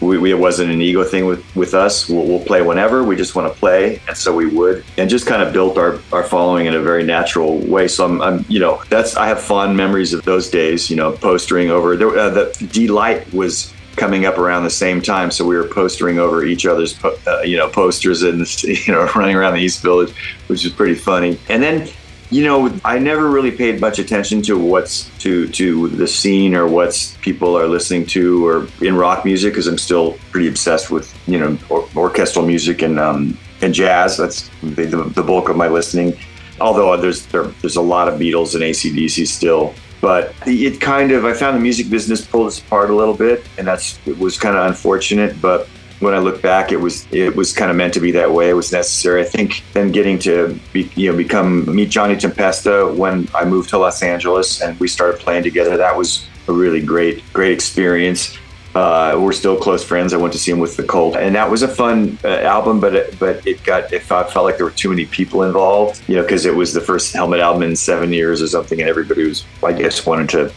We, 0.00 0.18
we, 0.18 0.30
it 0.32 0.38
wasn't 0.38 0.72
an 0.72 0.82
ego 0.82 1.04
thing 1.04 1.26
with, 1.26 1.44
with 1.54 1.72
us. 1.72 2.08
We'll, 2.08 2.26
we'll, 2.26 2.44
play 2.44 2.62
whenever. 2.62 3.04
We 3.04 3.16
just 3.16 3.34
want 3.34 3.52
to 3.52 3.58
play, 3.58 4.00
and 4.08 4.16
so 4.16 4.34
we 4.34 4.46
would, 4.46 4.84
and 4.98 5.08
just 5.08 5.26
kind 5.26 5.40
of 5.40 5.52
built 5.52 5.78
our, 5.78 6.00
our 6.12 6.24
following 6.24 6.66
in 6.66 6.74
a 6.74 6.80
very 6.80 7.04
natural 7.04 7.58
way. 7.58 7.86
So 7.88 8.04
I'm, 8.04 8.20
I'm 8.20 8.44
you 8.48 8.58
know, 8.58 8.82
that's 8.90 9.16
I 9.16 9.28
have 9.28 9.40
fond 9.40 9.76
memories 9.76 10.12
of 10.12 10.22
those 10.24 10.50
days. 10.50 10.90
You 10.90 10.96
know, 10.96 11.12
postering 11.12 11.70
over. 11.70 11.96
There, 11.96 12.18
uh, 12.18 12.28
the 12.28 12.68
Deee-Lite 12.72 13.32
was 13.32 13.72
coming 13.96 14.26
up 14.26 14.38
around 14.38 14.64
the 14.64 14.70
same 14.70 15.00
time, 15.00 15.30
so 15.30 15.46
we 15.46 15.56
were 15.56 15.68
postering 15.68 16.18
over 16.18 16.44
each 16.44 16.66
other's, 16.66 17.02
uh, 17.04 17.40
you 17.44 17.56
know, 17.56 17.68
posters 17.68 18.22
and 18.22 18.64
you 18.64 18.92
know, 18.92 19.06
running 19.14 19.36
around 19.36 19.54
the 19.54 19.60
East 19.60 19.80
Village, 19.80 20.12
which 20.48 20.64
was 20.64 20.72
pretty 20.72 20.96
funny. 20.96 21.38
And 21.48 21.62
then 21.62 21.88
you 22.34 22.42
know, 22.42 22.76
I 22.84 22.98
never 22.98 23.30
really 23.30 23.52
paid 23.52 23.80
much 23.80 24.00
attention 24.00 24.42
to 24.42 24.58
what's 24.58 25.08
to 25.20 25.46
to 25.50 25.88
the 25.90 26.08
scene 26.08 26.56
or 26.56 26.66
what's 26.66 27.16
people 27.18 27.56
are 27.56 27.68
listening 27.68 28.06
to 28.06 28.44
or 28.44 28.66
in 28.80 28.96
rock 28.96 29.24
music 29.24 29.52
because 29.52 29.68
I'm 29.68 29.78
still 29.78 30.18
pretty 30.32 30.48
obsessed 30.48 30.90
with 30.90 31.16
you 31.28 31.38
know 31.38 31.56
or, 31.70 31.88
orchestral 31.94 32.44
music 32.44 32.82
and 32.82 32.98
um, 32.98 33.38
and 33.62 33.72
jazz. 33.72 34.16
That's 34.16 34.50
the, 34.64 35.12
the, 35.14 35.22
bulk 35.22 35.48
of 35.48 35.56
my 35.56 35.68
listening. 35.68 36.18
Although 36.60 36.96
there's 36.96 37.24
there, 37.26 37.44
there's 37.60 37.76
a 37.76 37.86
lot 37.94 38.08
of 38.08 38.18
Beatles 38.18 38.54
and 38.54 38.64
ACDC 38.64 39.28
still, 39.28 39.72
but 40.00 40.34
it 40.44 40.80
kind 40.80 41.12
of 41.12 41.24
I 41.24 41.34
found 41.34 41.56
the 41.56 41.60
music 41.60 41.88
business 41.88 42.26
pulled 42.26 42.48
us 42.48 42.58
apart 42.58 42.90
a 42.90 42.96
little 42.96 43.14
bit, 43.14 43.46
and 43.58 43.66
that's 43.68 44.00
it 44.06 44.18
was 44.18 44.36
kind 44.36 44.56
of 44.56 44.66
unfortunate. 44.66 45.40
But 45.40 45.68
when 46.00 46.14
I 46.14 46.18
look 46.18 46.42
back, 46.42 46.72
it 46.72 46.76
was 46.76 47.06
it 47.12 47.34
was 47.34 47.52
kind 47.52 47.70
of 47.70 47.76
meant 47.76 47.94
to 47.94 48.00
be 48.00 48.10
that 48.12 48.32
way. 48.32 48.50
It 48.50 48.54
was 48.54 48.72
necessary. 48.72 49.22
I 49.22 49.24
think 49.24 49.62
then 49.72 49.92
getting 49.92 50.18
to 50.20 50.58
be, 50.72 50.90
you 50.94 51.10
know 51.10 51.16
become 51.16 51.74
meet 51.74 51.90
Johnny 51.90 52.16
Tempesta 52.16 52.94
when 52.94 53.28
I 53.34 53.44
moved 53.44 53.70
to 53.70 53.78
Los 53.78 54.02
Angeles 54.02 54.60
and 54.60 54.78
we 54.80 54.88
started 54.88 55.20
playing 55.20 55.42
together. 55.42 55.76
That 55.76 55.96
was 55.96 56.26
a 56.48 56.52
really 56.52 56.80
great 56.80 57.22
great 57.32 57.52
experience. 57.52 58.36
Uh, 58.74 59.16
we're 59.20 59.32
still 59.32 59.56
close 59.56 59.84
friends. 59.84 60.12
I 60.12 60.16
went 60.16 60.32
to 60.32 60.38
see 60.38 60.50
him 60.50 60.58
with 60.58 60.76
the 60.76 60.82
Cult, 60.82 61.14
and 61.14 61.36
that 61.36 61.48
was 61.48 61.62
a 61.62 61.68
fun 61.68 62.18
uh, 62.24 62.40
album. 62.40 62.80
But 62.80 62.94
it, 62.96 63.18
but 63.20 63.46
it 63.46 63.62
got 63.62 63.92
it 63.92 64.02
felt, 64.02 64.32
felt 64.32 64.44
like 64.44 64.56
there 64.56 64.66
were 64.66 64.72
too 64.72 64.88
many 64.88 65.06
people 65.06 65.44
involved. 65.44 66.02
You 66.08 66.16
know, 66.16 66.22
because 66.22 66.44
it 66.44 66.54
was 66.54 66.74
the 66.74 66.80
first 66.80 67.14
Helmet 67.14 67.38
album 67.38 67.62
in 67.62 67.76
seven 67.76 68.12
years 68.12 68.42
or 68.42 68.48
something, 68.48 68.80
and 68.80 68.88
everybody 68.88 69.28
was 69.28 69.44
I 69.62 69.72
guess 69.72 70.04
wanted 70.04 70.28
to 70.30 70.52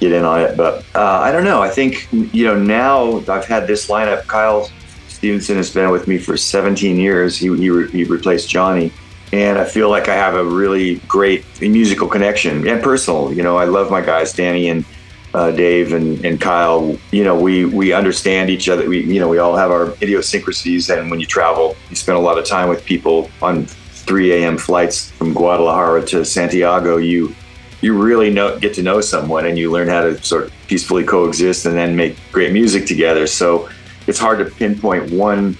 get 0.00 0.12
in 0.12 0.24
on 0.24 0.40
it. 0.40 0.56
But 0.56 0.84
uh, 0.94 1.20
I 1.20 1.30
don't 1.30 1.44
know. 1.44 1.60
I 1.60 1.68
think 1.68 2.08
you 2.10 2.46
know 2.46 2.58
now 2.58 3.18
I've 3.28 3.44
had 3.44 3.66
this 3.66 3.88
lineup. 3.88 4.26
Kyle 4.26 4.70
Stevenson 5.18 5.56
has 5.56 5.74
been 5.74 5.90
with 5.90 6.06
me 6.06 6.16
for 6.16 6.36
17 6.36 6.96
years. 6.96 7.36
He, 7.36 7.48
he, 7.56 7.70
re, 7.70 7.90
he, 7.90 8.04
replaced 8.04 8.48
Johnny. 8.48 8.92
And 9.32 9.58
I 9.58 9.64
feel 9.64 9.90
like 9.90 10.08
I 10.08 10.14
have 10.14 10.36
a 10.36 10.44
really 10.44 10.98
great 11.08 11.44
musical 11.60 12.06
connection 12.06 12.68
and 12.68 12.80
personal. 12.80 13.32
You 13.32 13.42
know, 13.42 13.56
I 13.56 13.64
love 13.64 13.90
my 13.90 14.00
guys, 14.00 14.32
Danny 14.32 14.68
and 14.68 14.84
uh, 15.34 15.50
Dave 15.50 15.92
and, 15.92 16.24
and 16.24 16.40
Kyle. 16.40 16.96
You 17.10 17.24
know, 17.24 17.36
we, 17.36 17.64
we 17.64 17.92
understand 17.92 18.48
each 18.48 18.68
other. 18.68 18.88
We, 18.88 19.02
you 19.02 19.18
know, 19.18 19.28
we 19.28 19.38
all 19.38 19.56
have 19.56 19.72
our 19.72 19.90
idiosyncrasies. 20.00 20.88
And 20.88 21.10
when 21.10 21.18
you 21.18 21.26
travel, 21.26 21.74
you 21.90 21.96
spend 21.96 22.16
a 22.16 22.20
lot 22.20 22.38
of 22.38 22.44
time 22.44 22.68
with 22.68 22.84
people 22.84 23.28
on 23.42 23.66
3 23.66 24.34
a.m. 24.34 24.56
flights 24.56 25.10
from 25.10 25.34
Guadalajara 25.34 26.06
to 26.06 26.24
Santiago. 26.24 26.98
You, 26.98 27.34
you 27.80 28.00
really 28.00 28.30
know, 28.30 28.56
get 28.56 28.72
to 28.74 28.84
know 28.84 29.00
someone 29.00 29.46
and 29.46 29.58
you 29.58 29.72
learn 29.72 29.88
how 29.88 30.02
to 30.02 30.22
sort 30.22 30.44
of 30.44 30.52
peacefully 30.68 31.02
coexist 31.02 31.66
and 31.66 31.76
then 31.76 31.96
make 31.96 32.16
great 32.30 32.52
music 32.52 32.86
together. 32.86 33.26
So, 33.26 33.68
it's 34.08 34.18
hard 34.18 34.38
to 34.38 34.46
pinpoint 34.46 35.12
one 35.12 35.56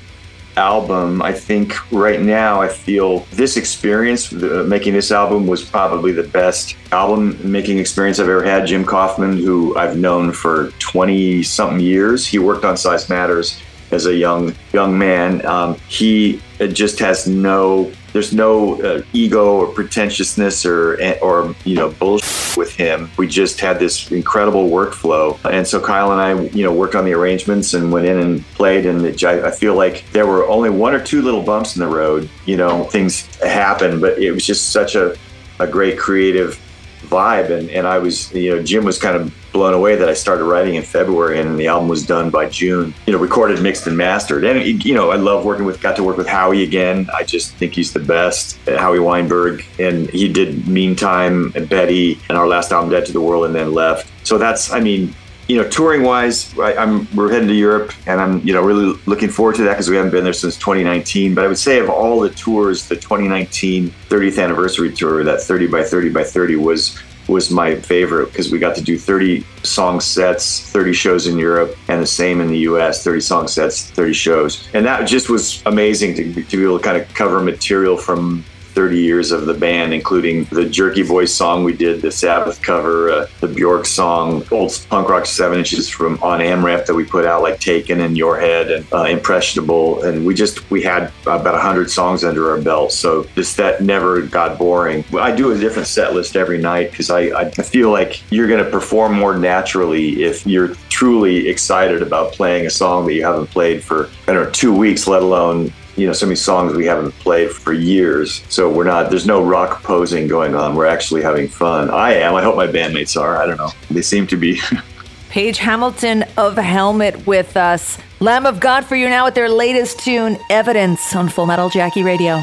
album, 0.59 1.23
I 1.23 1.33
think 1.33 1.75
right 1.93 2.21
now 2.21 2.61
I 2.61 2.69
feel 2.69 3.21
this 3.31 3.57
experience, 3.57 4.29
the, 4.29 4.65
making 4.65 4.93
this 4.93 5.11
album, 5.11 5.47
was 5.47 5.65
probably 5.65 6.13
the 6.13 6.25
best 6.25 6.77
album 6.91 7.39
making 7.43 7.79
experience 7.79 8.19
I've 8.19 8.29
ever 8.29 8.43
had. 8.43 8.67
Jim 8.67 8.85
Kaufman, 8.85 9.39
who 9.39 9.77
I've 9.77 9.97
known 9.97 10.33
for 10.33 10.71
20 10.81 11.43
something 11.45 11.81
years, 11.81 12.27
he 12.27 12.39
worked 12.39 12.65
on 12.65 12.77
Size 12.77 13.09
Matters 13.09 13.61
as 13.91 14.07
a 14.07 14.15
young 14.15 14.55
young 14.73 14.99
man. 14.99 15.47
Um, 15.47 15.77
he 15.89 16.43
just 16.59 16.99
has 16.99 17.27
no 17.27 17.91
there's 18.13 18.33
no 18.33 18.81
uh, 18.83 19.03
ego 19.13 19.57
or 19.57 19.67
pretentiousness 19.69 20.65
or 20.65 20.95
or 21.23 21.55
you 21.65 21.77
know 21.77 21.91
bullshit 21.91 22.57
with 22.57 22.75
him. 22.75 23.11
We 23.17 23.29
just 23.29 23.61
had 23.61 23.79
this 23.79 24.11
incredible 24.11 24.69
workflow, 24.69 25.39
and 25.51 25.67
so 25.67 25.81
Kyle 25.81 26.13
and 26.13 26.21
I, 26.21 26.43
you 26.55 26.65
know, 26.65 26.73
worked 26.73 26.95
on 26.95 27.05
the 27.05 27.13
arrangements 27.13 27.75
and 27.75 27.93
went 27.93 28.07
in 28.07 28.19
and 28.19 28.45
played. 28.53 28.87
And 28.87 29.05
it, 29.05 29.23
I 29.23 29.51
feel 29.51 29.75
like 29.75 30.05
there 30.13 30.27
were 30.27 30.47
only 30.49 30.71
one 30.71 30.95
or 30.95 31.01
two 31.01 31.23
little 31.23 31.43
bumps 31.43 31.77
in 31.77 31.81
the 31.81 31.89
road. 31.89 32.29
You 32.47 32.57
know, 32.57 32.85
things 32.85 33.27
happen, 33.37 34.01
but 34.01 34.19
it 34.19 34.33
was 34.33 34.45
just 34.45 34.71
such 34.71 34.95
a 34.95 35.17
a 35.61 35.67
great 35.67 35.99
creative 35.99 36.61
vibe 37.07 37.51
and, 37.51 37.71
and 37.71 37.87
I 37.87 37.99
was 37.99 38.33
you 38.33 38.55
know 38.55 38.63
Jim 38.63 38.85
was 38.85 38.99
kind 38.99 39.17
of 39.17 39.35
blown 39.53 39.75
away 39.75 39.97
that 39.97 40.09
I 40.09 40.15
started 40.15 40.45
writing 40.45 40.75
in 40.75 40.83
February 40.83 41.41
and 41.41 41.59
the 41.59 41.67
album 41.67 41.89
was 41.89 42.07
done 42.07 42.31
by 42.31 42.49
June. 42.49 42.95
You 43.07 43.13
know 43.13 43.19
recorded 43.19 43.63
mixed 43.63 43.87
and 43.87 43.97
mastered. 43.97 44.45
And 44.45 44.85
you 44.85 44.95
know 44.95 45.11
I 45.11 45.17
love 45.17 45.45
working 45.45 45.65
with 45.65 45.81
got 45.81 45.97
to 45.97 46.05
work 46.05 46.17
with 46.17 46.29
Howie 46.29 46.63
again. 46.63 47.09
I 47.15 47.25
just 47.25 47.55
think 47.55 47.75
he's 47.75 47.93
the 47.93 48.01
best 48.01 48.59
Howie 48.67 49.01
Weinberg. 49.01 49.65
And 49.79 50.11
he 50.11 50.31
did 50.31 50.69
Meantime 50.69 51.53
and 51.55 51.69
Betty 51.69 52.19
and 52.29 52.37
our 52.37 52.47
last 52.47 52.73
album 52.73 52.91
Dead 52.91 53.07
to 53.07 53.13
the 53.13 53.21
World 53.21 53.47
and 53.47 53.55
then 53.55 53.73
left. 53.73 54.11
So 54.27 54.39
that's 54.39 54.71
I 54.73 54.81
mean 54.81 55.15
you 55.49 55.57
know, 55.57 55.67
touring 55.69 56.03
wise, 56.03 56.57
I, 56.59 56.75
am 56.75 57.09
we're 57.15 57.33
heading 57.33 57.49
to 57.49 57.55
Europe, 57.55 57.93
and 58.07 58.21
I'm 58.21 58.47
you 58.47 58.53
know 58.53 58.63
really 58.63 59.01
looking 59.07 59.31
forward 59.31 59.57
to 59.57 59.63
that 59.65 59.73
because 59.73 59.89
we 59.89 59.97
haven't 59.97 60.13
been 60.13 60.25
there 60.25 60.35
since 60.35 60.57
2019. 60.57 61.35
But 61.35 61.45
I 61.45 61.49
would 61.49 61.59
say 61.59 61.79
of 61.79 61.89
all 61.89 62.21
the 62.21 62.31
tours, 62.31 62.87
the 62.87 62.97
2019 62.97 63.91
30th 64.09 64.43
anniversary 64.43 64.93
tour, 64.93 65.25
that 65.25 65.41
30 65.41 65.67
by 65.69 65.83
30 65.83 66.11
by 66.11 66.23
30 66.23 66.57
was 66.57 66.99
was 67.29 67.51
my 67.51 67.77
favorite 67.77 68.27
because 68.27 68.51
we 68.51 68.59
got 68.59 68.75
to 68.75 68.83
do 68.83 68.99
30 68.99 69.45
song 69.63 70.01
sets, 70.01 70.61
30 70.71 70.93
shows 70.93 71.27
in 71.27 71.39
Europe, 71.39 71.77
and 71.89 72.03
the 72.03 72.07
same 72.07 72.41
in 72.41 72.49
the 72.49 72.59
US 72.61 73.05
30 73.05 73.21
song 73.21 73.49
sets, 73.49 73.91
30 73.91 74.13
shows. 74.13 74.69
And 74.73 74.85
that 74.87 75.07
just 75.07 75.29
was 75.29 75.63
amazing 75.67 76.15
to, 76.15 76.43
to 76.45 76.57
be 76.57 76.63
able 76.63 76.79
to 76.79 76.85
kind 76.85 76.97
of 76.97 77.07
cover 77.15 77.41
material 77.41 77.97
from 77.97 78.45
30 78.79 78.97
years 78.97 79.33
of 79.33 79.47
the 79.47 79.55
band, 79.55 79.93
including 79.93 80.45
the 80.53 80.65
Jerky 80.65 81.03
Boys 81.03 81.35
song 81.35 81.65
we 81.65 81.73
did, 81.73 82.01
the 82.01 82.13
Sabbath 82.13 82.63
cover, 82.63 83.11
uh, 83.11 83.27
the 83.41 83.49
Bjork 83.49 83.87
song, 83.87 84.45
old 84.53 84.71
punk 84.89 85.09
rock 85.09 85.27
seven 85.27 85.59
inches 85.59 85.89
from 85.89 86.17
on 86.23 86.39
AmRep 86.39 86.87
that 86.87 86.95
we 86.95 87.05
put 87.05 87.25
out, 87.25 87.43
like 87.43 87.59
Taken 87.59 88.01
and 88.01 88.17
Your 88.17 88.39
Head 88.39 88.71
and 88.71 88.87
uh, 88.93 89.03
Impressionable. 89.03 90.05
And 90.05 90.25
we 90.25 90.33
just, 90.33 90.71
we 90.71 90.81
had 90.81 91.11
about 91.23 91.55
100 91.55 91.91
songs 91.91 92.23
under 92.23 92.53
our 92.53 92.61
belt. 92.61 92.93
So 92.93 93.25
this, 93.35 93.57
that 93.57 93.83
never 93.83 94.23
got 94.23 94.59
boring. 94.59 95.05
I 95.19 95.35
do 95.35 95.51
a 95.51 95.59
different 95.59 95.89
set 95.89 96.15
list 96.15 96.37
every 96.37 96.59
night 96.59 96.93
because 96.93 97.11
I, 97.11 97.37
I 97.37 97.51
feel 97.51 97.91
like 97.91 98.23
you're 98.31 98.47
going 98.47 98.65
to 98.65 98.71
perform 98.71 99.13
more 99.13 99.37
naturally 99.37 100.23
if 100.23 100.47
you're 100.47 100.69
truly 100.89 101.49
excited 101.49 102.01
about 102.01 102.33
playing 102.33 102.67
a 102.67 102.71
song 102.71 103.07
that 103.07 103.15
you 103.15 103.25
haven't 103.25 103.49
played 103.49 103.83
for, 103.83 104.09
I 104.29 104.35
don't 104.35 104.45
know, 104.45 104.51
two 104.53 104.73
weeks, 104.73 105.09
let 105.09 105.23
alone 105.23 105.73
you 105.99 106.07
know 106.07 106.13
so 106.13 106.27
many 106.27 106.37
songs 106.37 106.75
we 106.75 106.87
haven't 106.87 107.13
played 107.19 107.51
for 107.51 107.73
years. 107.73 108.43
So 108.49 108.71
we're 108.73 108.85
not 108.85 109.11
there's 109.11 109.27
no 109.27 109.45
rock 109.45 109.83
posing 109.83 110.29
going 110.29 110.55
on. 110.55 110.77
We're 110.77 110.87
actually 110.87 111.23
having 111.23 111.49
fun. 111.49 111.91
I 111.91 112.15
am. 112.15 112.35
I 112.35 112.43
hope 112.43 112.57
my 112.57 112.67
bandmates 112.67 113.21
are. 113.21 113.37
I 113.37 113.47
don't 113.47 113.57
know. 113.57 113.71
They 113.91 114.03
seem 114.03 114.27
to 114.29 114.37
be. 114.37 114.61
Page 115.29 115.59
hamilton 115.59 116.25
of 116.39 116.57
helmet 116.57 117.27
with 117.27 117.57
us. 117.57 117.99
Lamb 118.21 118.47
of 118.47 118.61
god 118.61 118.87
for 118.87 118.97
you 118.97 119.09
now 119.09 119.27
with 119.27 119.35
their 119.35 119.51
latest 119.51 119.99
tune 120.01 120.39
evidence 120.51 121.15
on 121.15 121.29
full 121.29 121.47
metal 121.47 121.69
jackie 121.69 122.03
radio. 122.03 122.41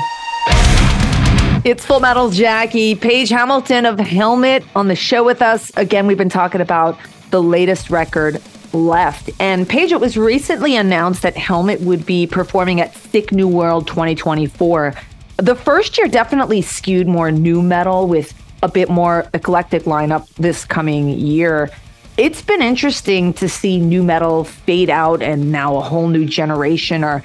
It's 1.65 1.83
Full 1.83 1.99
Metal 1.99 2.29
Jackie, 2.29 2.93
Page 2.93 3.29
Hamilton 3.29 3.87
of 3.87 3.99
Helmet 3.99 4.63
on 4.75 4.87
the 4.87 4.95
show 4.95 5.23
with 5.23 5.41
us. 5.41 5.71
Again, 5.75 6.05
we've 6.05 6.15
been 6.15 6.29
talking 6.29 6.61
about 6.61 6.95
the 7.31 7.41
latest 7.41 7.89
record, 7.89 8.39
left. 8.75 9.29
And 9.39 9.67
Page, 9.67 9.91
it 9.91 9.99
was 9.99 10.17
recently 10.17 10.75
announced 10.75 11.21
that 11.23 11.35
Helmet 11.35 11.81
would 11.81 12.05
be 12.05 12.27
performing 12.27 12.81
at 12.81 12.95
Sick 12.95 13.31
New 13.31 13.47
World 13.47 13.87
2024. 13.87 14.93
The 15.37 15.55
first 15.55 15.97
year 15.97 16.07
definitely 16.07 16.61
skewed 16.61 17.07
more 17.07 17.31
new 17.31 17.61
metal 17.61 18.07
with 18.07 18.33
a 18.63 18.67
bit 18.67 18.89
more 18.89 19.27
eclectic 19.33 19.83
lineup 19.83 20.27
this 20.35 20.65
coming 20.65 21.09
year. 21.09 21.69
It's 22.17 22.41
been 22.41 22.61
interesting 22.61 23.33
to 23.33 23.49
see 23.49 23.79
new 23.79 24.03
metal 24.03 24.45
fade 24.45 24.89
out 24.89 25.21
and 25.21 25.51
now 25.51 25.75
a 25.75 25.81
whole 25.81 26.07
new 26.07 26.25
generation 26.25 27.03
are 27.03 27.23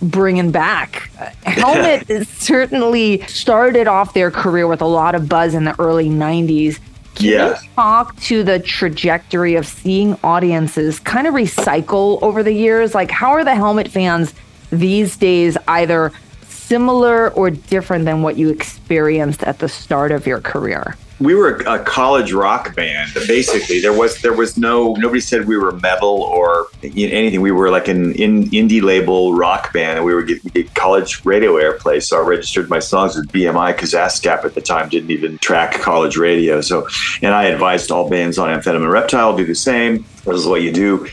bringing 0.00 0.50
back. 0.50 1.10
Helmet 1.44 2.26
certainly 2.28 3.20
started 3.26 3.86
off 3.86 4.14
their 4.14 4.30
career 4.30 4.66
with 4.66 4.80
a 4.80 4.86
lot 4.86 5.14
of 5.14 5.28
buzz 5.28 5.54
in 5.54 5.64
the 5.64 5.78
early 5.78 6.08
90s 6.08 6.78
can 7.14 7.26
yeah. 7.26 7.48
you 7.48 7.68
talk 7.74 8.16
to 8.20 8.42
the 8.42 8.58
trajectory 8.60 9.56
of 9.56 9.66
seeing 9.66 10.16
audiences 10.22 10.98
kind 11.00 11.26
of 11.26 11.34
recycle 11.34 12.22
over 12.22 12.42
the 12.42 12.52
years? 12.52 12.94
Like, 12.94 13.10
how 13.10 13.32
are 13.32 13.44
the 13.44 13.54
helmet 13.54 13.88
fans 13.88 14.34
these 14.70 15.16
days 15.16 15.56
either 15.68 16.12
similar 16.42 17.30
or 17.30 17.50
different 17.50 18.04
than 18.04 18.22
what 18.22 18.36
you 18.36 18.48
experienced 18.48 19.42
at 19.42 19.58
the 19.58 19.68
start 19.68 20.12
of 20.12 20.26
your 20.26 20.40
career? 20.40 20.96
We 21.20 21.34
were 21.34 21.56
a 21.66 21.78
college 21.78 22.32
rock 22.32 22.74
band. 22.74 23.12
Basically, 23.14 23.80
there 23.80 23.92
was 23.92 24.20
there 24.22 24.32
was 24.32 24.56
no 24.56 24.94
nobody 24.94 25.20
said 25.20 25.46
we 25.46 25.58
were 25.58 25.72
metal 25.72 26.22
or 26.22 26.66
anything. 26.82 27.42
We 27.42 27.52
were 27.52 27.70
like 27.70 27.88
an 27.88 28.14
in, 28.14 28.44
indie 28.50 28.82
label 28.82 29.34
rock 29.34 29.72
band, 29.72 29.98
and 29.98 30.06
we 30.06 30.14
were 30.14 30.22
getting 30.22 30.50
get 30.50 30.74
college 30.74 31.24
radio 31.24 31.54
airplay. 31.54 32.02
So 32.02 32.22
I 32.22 32.26
registered 32.26 32.70
my 32.70 32.78
songs 32.78 33.16
with 33.16 33.30
BMI 33.32 33.74
because 33.76 33.92
ASCAP 33.92 34.44
at 34.44 34.54
the 34.54 34.62
time 34.62 34.88
didn't 34.88 35.10
even 35.10 35.36
track 35.38 35.80
college 35.80 36.16
radio. 36.16 36.62
So, 36.62 36.88
and 37.20 37.34
I 37.34 37.44
advised 37.44 37.90
all 37.90 38.08
bands 38.08 38.38
on 38.38 38.48
Amphetamine 38.48 38.90
Reptile 38.90 39.36
do 39.36 39.44
the 39.44 39.54
same. 39.54 40.06
This 40.24 40.36
is 40.36 40.46
what 40.46 40.62
you 40.62 40.72
do 40.72 41.06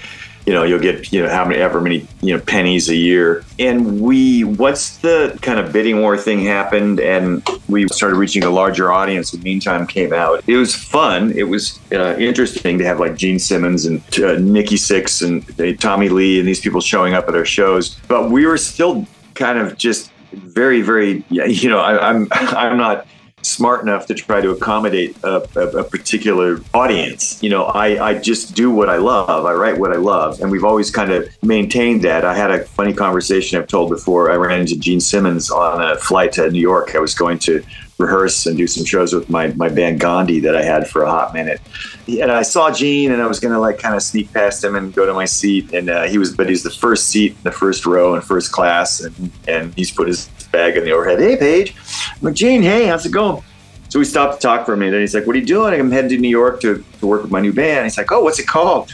you 0.48 0.54
know 0.54 0.64
you'll 0.64 0.80
get 0.80 1.12
you 1.12 1.22
know 1.22 1.30
how 1.30 1.44
many 1.44 1.60
ever 1.60 1.82
many 1.82 2.08
you 2.22 2.34
know 2.34 2.42
pennies 2.42 2.90
a 2.90 2.96
year. 2.96 3.44
And 3.60 4.00
we 4.00 4.46
once 4.46 4.98
the 4.98 5.38
kind 5.42 5.60
of 5.60 5.74
bidding 5.74 6.00
war 6.00 6.18
thing 6.18 6.40
happened 6.40 7.02
and 7.02 7.46
we 7.68 7.86
started 7.90 8.16
reaching 8.16 8.46
a 8.46 8.50
larger 8.50 8.92
audience 8.92 9.32
the 9.32 9.40
meantime 9.40 9.86
came 9.86 10.14
out. 10.14 10.42
It 10.48 10.56
was 10.56 10.74
fun. 10.74 11.34
It 11.34 11.44
was 11.44 11.78
uh, 11.92 12.16
interesting 12.18 12.78
to 12.78 12.86
have 12.86 12.98
like 12.98 13.18
gene 13.18 13.40
simmons 13.40 13.86
and 13.86 14.00
uh, 14.20 14.38
nikki 14.40 14.78
sixx 14.78 15.22
and 15.22 15.44
uh, 15.60 15.78
tommy 15.82 16.08
lee 16.08 16.40
and 16.40 16.48
these 16.48 16.62
people 16.62 16.80
showing 16.80 17.14
up 17.14 17.28
at 17.28 17.36
our 17.36 17.46
shows. 17.46 17.96
But 18.08 18.32
we 18.32 18.46
were 18.46 18.58
still 18.58 19.06
kind 19.34 19.60
of 19.60 19.78
just 19.78 20.12
very 20.32 20.82
very 20.82 21.24
you 21.30 21.70
know 21.70 21.80
I, 21.80 22.10
i'm 22.10 22.28
i'm 22.32 22.78
not 22.78 23.06
smart 23.48 23.82
enough 23.82 24.06
to 24.08 24.14
try 24.14 24.42
to 24.42 24.52
accommodate 24.52 25.16
a, 25.24 25.48
a, 25.56 25.80
a, 25.80 25.84
particular 25.84 26.60
audience. 26.74 27.42
You 27.42 27.50
know, 27.50 27.64
I, 27.64 28.10
I 28.10 28.14
just 28.20 28.56
do 28.56 28.70
what 28.70 28.90
I 28.90 28.98
love. 28.98 29.46
I 29.46 29.54
write 29.54 29.80
what 29.80 29.94
I 29.94 29.96
love. 29.96 30.42
And 30.42 30.52
we've 30.52 30.66
always 30.66 30.92
kind 30.92 31.12
of 31.12 31.28
maintained 31.42 32.02
that. 32.04 32.26
I 32.26 32.36
had 32.36 32.52
a 32.52 32.66
funny 32.66 32.94
conversation 32.94 33.60
I've 33.60 33.68
told 33.68 33.90
before. 33.90 34.32
I 34.32 34.36
ran 34.36 34.62
into 34.62 34.78
Gene 34.78 35.00
Simmons 35.00 35.50
on 35.50 35.82
a 35.82 35.96
flight 35.98 36.34
to 36.34 36.50
New 36.52 36.60
York. 36.60 36.96
I 36.96 37.00
was 37.00 37.16
going 37.16 37.40
to 37.40 37.64
rehearse 37.98 38.46
and 38.46 38.58
do 38.58 38.68
some 38.68 38.86
shows 38.86 39.14
with 39.14 39.30
my, 39.30 39.48
my 39.54 39.70
band 39.70 40.00
Gandhi 40.00 40.40
that 40.42 40.56
I 40.56 40.64
had 40.64 40.88
for 40.88 41.04
a 41.04 41.10
hot 41.10 41.34
minute. 41.34 41.60
And 42.08 42.32
I 42.32 42.44
saw 42.44 42.72
Gene 42.72 43.12
and 43.12 43.22
I 43.22 43.28
was 43.28 43.40
going 43.40 43.54
to 43.54 43.60
like 43.60 43.80
kind 43.80 43.96
of 43.96 44.04
sneak 44.04 44.32
past 44.34 44.64
him 44.64 44.76
and 44.76 44.94
go 44.94 45.06
to 45.06 45.14
my 45.14 45.26
seat. 45.26 45.74
And 45.74 45.90
uh, 45.90 46.04
he 46.04 46.18
was, 46.18 46.36
but 46.36 46.50
he's 46.50 46.64
the 46.64 46.70
first 46.70 47.08
seat 47.08 47.32
in 47.32 47.44
the 47.44 47.52
first 47.52 47.86
row 47.86 48.14
in 48.14 48.22
first 48.22 48.52
class. 48.52 49.00
And, 49.00 49.32
and 49.48 49.74
he's 49.74 49.90
put 49.90 50.08
his 50.08 50.30
bag 50.52 50.78
in 50.78 50.84
the 50.84 50.92
overhead. 50.92 51.20
Hey, 51.20 51.38
Page. 51.38 51.76
I'm 52.16 52.22
like, 52.22 52.34
Gene, 52.36 52.62
hey, 52.62 52.88
how's 52.88 53.06
it 53.06 53.12
going? 53.12 53.44
So 53.90 54.00
we 54.00 54.06
stopped 54.06 54.36
to 54.36 54.40
talk 54.40 54.66
for 54.66 54.74
a 54.74 54.78
minute. 54.78 54.96
And 54.96 55.02
he's 55.02 55.16
like, 55.16 55.26
what 55.26 55.36
are 55.36 55.40
you 55.40 55.46
doing? 55.46 55.80
I'm 55.80 55.92
heading 55.92 56.10
to 56.10 56.18
New 56.18 56.30
York 56.30 56.60
to, 56.62 56.84
to 57.00 57.08
work 57.08 57.22
with 57.24 57.32
my 57.32 57.40
new 57.40 57.54
band. 57.54 57.86
He's 57.86 57.98
like, 57.98 58.12
oh, 58.12 58.22
what's 58.22 58.40
it 58.40 58.48
called? 58.48 58.94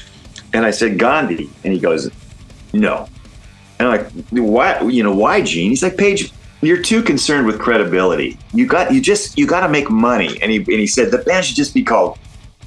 And 0.53 0.65
I 0.65 0.71
said, 0.71 0.99
Gandhi. 0.99 1.49
And 1.63 1.73
he 1.73 1.79
goes, 1.79 2.11
no. 2.73 3.07
And 3.79 3.87
I'm 3.87 3.97
like, 3.97 4.11
why, 4.31 4.81
you 4.81 5.01
know, 5.03 5.15
why, 5.15 5.41
Gene? 5.41 5.69
He's 5.71 5.81
like, 5.81 5.97
Page, 5.97 6.31
you're 6.61 6.81
too 6.81 7.03
concerned 7.03 7.45
with 7.47 7.59
credibility. 7.59 8.37
You 8.53 8.65
got 8.67 8.93
you 8.93 9.01
just 9.01 9.37
you 9.37 9.45
got 9.45 9.61
to 9.61 9.69
make 9.69 9.89
money. 9.89 10.41
And 10.41 10.51
he 10.51 10.57
and 10.57 10.67
he 10.67 10.87
said 10.87 11.11
the 11.11 11.17
band 11.19 11.45
should 11.45 11.55
just 11.55 11.73
be 11.73 11.83
called 11.83 12.17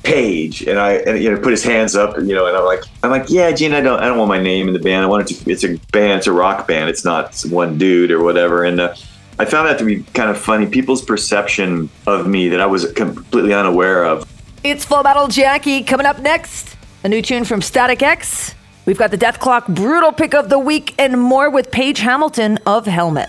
Page. 0.06 0.62
And 0.62 0.78
I 0.78 0.92
and 0.92 1.22
you 1.22 1.30
know 1.30 1.40
put 1.40 1.50
his 1.50 1.64
hands 1.64 1.96
up. 1.96 2.16
And, 2.16 2.28
you 2.28 2.34
know, 2.34 2.46
and 2.46 2.56
I'm 2.56 2.64
like 2.64 2.84
I'm 3.02 3.10
like 3.10 3.28
yeah, 3.28 3.50
Gene. 3.50 3.72
I 3.72 3.80
don't 3.80 4.00
I 4.00 4.06
don't 4.06 4.18
want 4.18 4.28
my 4.28 4.40
name 4.40 4.68
in 4.68 4.74
the 4.74 4.80
band. 4.80 5.04
I 5.04 5.08
want 5.08 5.30
it 5.30 5.34
to. 5.34 5.50
It's 5.50 5.64
a 5.64 5.76
band. 5.92 6.18
It's 6.18 6.26
a 6.26 6.32
rock 6.32 6.68
band. 6.68 6.88
It's 6.88 7.04
not 7.04 7.42
one 7.50 7.76
dude 7.76 8.10
or 8.10 8.22
whatever. 8.22 8.64
And 8.64 8.80
uh, 8.80 8.94
I 9.38 9.44
found 9.44 9.68
that 9.68 9.78
to 9.80 9.84
be 9.84 10.04
kind 10.14 10.30
of 10.30 10.38
funny. 10.38 10.66
People's 10.66 11.04
perception 11.04 11.90
of 12.06 12.26
me 12.26 12.48
that 12.48 12.60
I 12.60 12.66
was 12.66 12.92
completely 12.92 13.52
unaware 13.52 14.04
of. 14.04 14.28
It's 14.62 14.84
Full 14.84 15.02
Metal 15.02 15.28
Jackie 15.28 15.82
coming 15.82 16.06
up 16.06 16.20
next. 16.20 16.76
A 17.04 17.08
new 17.08 17.20
tune 17.20 17.44
from 17.44 17.60
Static 17.60 18.02
X. 18.02 18.54
We've 18.86 18.98
got 18.98 19.10
the 19.10 19.16
Death 19.16 19.40
Clock 19.40 19.66
Brutal 19.66 20.12
Pick 20.12 20.34
of 20.34 20.48
the 20.48 20.58
Week 20.58 20.94
and 20.98 21.20
more 21.20 21.50
with 21.50 21.70
Page 21.70 21.98
Hamilton 21.98 22.58
of 22.64 22.86
Helmet. 22.86 23.28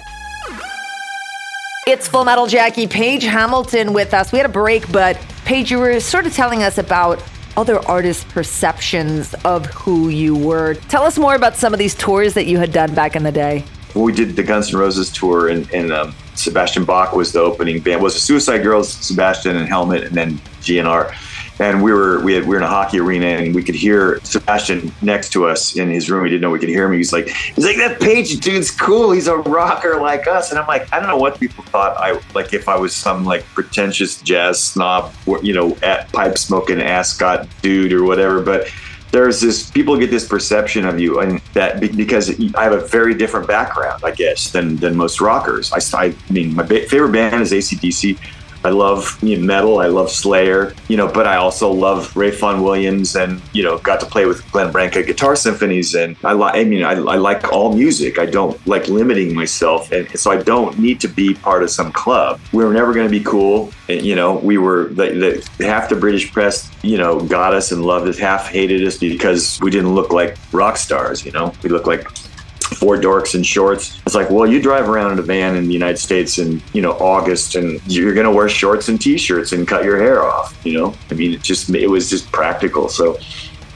It's 1.87 2.07
Full 2.07 2.25
Metal 2.25 2.47
Jackie, 2.47 2.85
Page 2.85 3.23
Hamilton 3.23 3.93
with 3.93 4.13
us. 4.13 4.31
We 4.31 4.39
had 4.39 4.45
a 4.45 4.49
break, 4.51 4.91
but 4.91 5.17
Page, 5.47 5.71
you 5.71 5.79
were 5.79 5.97
sort 6.01 6.27
of 6.27 6.33
telling 6.33 6.61
us 6.61 6.77
about 6.77 7.23
other 7.55 7.79
artists' 7.87 8.25
perceptions 8.25 9.33
of 9.45 9.65
who 9.67 10.09
you 10.09 10.35
were. 10.35 10.73
Tell 10.89 11.03
us 11.03 11.17
more 11.17 11.35
about 11.35 11.55
some 11.55 11.71
of 11.71 11.79
these 11.79 11.95
tours 11.95 12.33
that 12.33 12.47
you 12.47 12.57
had 12.57 12.73
done 12.73 12.93
back 12.93 13.15
in 13.15 13.23
the 13.23 13.31
day. 13.31 13.63
we 13.95 14.11
did 14.11 14.35
the 14.35 14.43
Guns 14.43 14.73
N' 14.73 14.79
Roses 14.81 15.09
tour, 15.09 15.47
and, 15.47 15.71
and 15.71 15.93
um, 15.93 16.13
Sebastian 16.35 16.83
Bach 16.83 17.13
was 17.13 17.31
the 17.31 17.39
opening 17.39 17.79
band. 17.79 18.01
Was 18.01 18.15
the 18.15 18.19
Suicide 18.19 18.61
Girls, 18.61 18.91
Sebastian 18.91 19.55
and 19.55 19.69
Helmet, 19.69 20.03
and 20.03 20.17
then 20.17 20.33
GNR 20.59 21.13
and 21.59 21.81
we 21.81 21.91
were 21.91 22.21
we 22.21 22.33
had 22.33 22.43
we 22.43 22.49
were 22.49 22.57
in 22.57 22.63
a 22.63 22.67
hockey 22.67 22.99
arena 22.99 23.25
and 23.25 23.55
we 23.55 23.63
could 23.63 23.75
hear 23.75 24.19
Sebastian 24.23 24.91
next 25.01 25.31
to 25.31 25.47
us 25.47 25.75
in 25.75 25.89
his 25.89 26.09
room. 26.09 26.23
We 26.23 26.29
didn't 26.29 26.41
know 26.41 26.51
we 26.51 26.59
could 26.59 26.69
hear 26.69 26.85
him. 26.85 26.93
He 26.93 26.99
was 26.99 27.13
like, 27.13 27.27
he's 27.27 27.65
like 27.65 27.77
that 27.77 27.99
Page 27.99 28.39
dude's 28.39 28.71
cool. 28.71 29.11
He's 29.11 29.27
a 29.27 29.37
rocker 29.37 29.99
like 29.99 30.27
us. 30.27 30.51
And 30.51 30.59
I'm 30.59 30.67
like, 30.67 30.91
I 30.93 30.99
don't 30.99 31.09
know 31.09 31.17
what 31.17 31.39
people 31.39 31.63
thought 31.65 31.97
I 31.97 32.19
like 32.33 32.53
if 32.53 32.69
I 32.69 32.77
was 32.77 32.95
some 32.95 33.25
like 33.25 33.43
pretentious 33.45 34.21
jazz 34.21 34.61
snob, 34.61 35.13
you 35.41 35.53
know, 35.53 35.75
at 35.83 36.11
pipe 36.11 36.37
smoking 36.37 36.81
ascot 36.81 37.47
dude 37.61 37.91
or 37.91 38.03
whatever. 38.03 38.41
But 38.41 38.69
there's 39.11 39.41
this 39.41 39.69
people 39.71 39.97
get 39.97 40.11
this 40.11 40.27
perception 40.27 40.85
of 40.85 40.99
you 40.99 41.19
and 41.19 41.41
that 41.53 41.79
because 41.79 42.29
I 42.55 42.63
have 42.63 42.73
a 42.73 42.85
very 42.85 43.13
different 43.13 43.47
background, 43.47 44.03
I 44.03 44.11
guess, 44.11 44.51
than 44.51 44.75
than 44.77 44.95
most 44.95 45.21
rockers. 45.21 45.71
I, 45.73 45.79
I 46.03 46.13
mean, 46.29 46.55
my 46.55 46.65
favorite 46.65 47.11
band 47.11 47.41
is 47.41 47.51
ACDC. 47.51 48.17
I 48.63 48.69
love 48.69 49.21
you 49.23 49.37
know, 49.37 49.45
metal. 49.45 49.79
I 49.79 49.87
love 49.87 50.09
Slayer, 50.09 50.73
you 50.87 50.97
know, 50.97 51.07
but 51.07 51.27
I 51.27 51.37
also 51.37 51.71
love 51.71 52.15
Ralph 52.15 52.39
Vaughan 52.39 52.63
Williams 52.63 53.15
and, 53.15 53.41
you 53.53 53.63
know, 53.63 53.77
got 53.79 53.99
to 54.01 54.05
play 54.05 54.25
with 54.25 54.49
Glenn 54.51 54.71
Branca 54.71 55.03
guitar 55.03 55.35
symphonies. 55.35 55.95
And 55.95 56.15
I 56.23 56.33
like, 56.33 56.55
I 56.55 56.63
mean, 56.63 56.83
I, 56.83 56.91
I, 56.91 57.15
like 57.17 57.51
all 57.51 57.73
music. 57.73 58.19
I 58.19 58.25
don't 58.25 58.65
like 58.67 58.87
limiting 58.87 59.33
myself. 59.33 59.91
And 59.91 60.09
so 60.19 60.31
I 60.31 60.37
don't 60.37 60.77
need 60.79 60.99
to 61.01 61.07
be 61.07 61.33
part 61.33 61.63
of 61.63 61.69
some 61.69 61.91
club. 61.91 62.39
We 62.51 62.63
were 62.63 62.73
never 62.73 62.93
going 62.93 63.07
to 63.07 63.11
be 63.11 63.23
cool. 63.23 63.71
And, 63.89 64.01
you 64.01 64.15
know, 64.15 64.35
we 64.35 64.57
were 64.57 64.87
the, 64.89 65.43
the, 65.57 65.65
half 65.65 65.89
the 65.89 65.95
British 65.95 66.31
press, 66.31 66.71
you 66.83 66.97
know, 66.97 67.19
got 67.19 67.53
us 67.53 67.71
and 67.71 67.85
loved 67.85 68.07
us, 68.07 68.17
half 68.17 68.47
hated 68.47 68.85
us 68.85 68.97
because 68.97 69.59
we 69.61 69.71
didn't 69.71 69.93
look 69.93 70.11
like 70.11 70.37
rock 70.51 70.77
stars, 70.77 71.25
you 71.25 71.31
know, 71.31 71.53
we 71.63 71.69
looked 71.69 71.87
like 71.87 72.07
four 72.75 72.97
dorks 72.97 73.35
in 73.35 73.43
shorts. 73.43 73.99
It's 74.05 74.15
like, 74.15 74.29
well, 74.29 74.45
you 74.45 74.61
drive 74.61 74.89
around 74.89 75.13
in 75.13 75.19
a 75.19 75.23
van 75.23 75.55
in 75.55 75.67
the 75.67 75.73
United 75.73 75.97
States 75.97 76.37
in, 76.37 76.61
you 76.73 76.81
know, 76.81 76.93
August 76.93 77.55
and 77.55 77.81
you're 77.87 78.13
going 78.13 78.25
to 78.25 78.31
wear 78.31 78.49
shorts 78.49 78.89
and 78.89 78.99
t-shirts 78.99 79.51
and 79.51 79.67
cut 79.67 79.83
your 79.83 79.97
hair 79.97 80.23
off, 80.23 80.57
you 80.65 80.73
know? 80.73 80.93
I 81.09 81.13
mean, 81.13 81.33
it 81.33 81.41
just, 81.41 81.69
it 81.69 81.87
was 81.87 82.09
just 82.09 82.31
practical. 82.31 82.89
So 82.89 83.17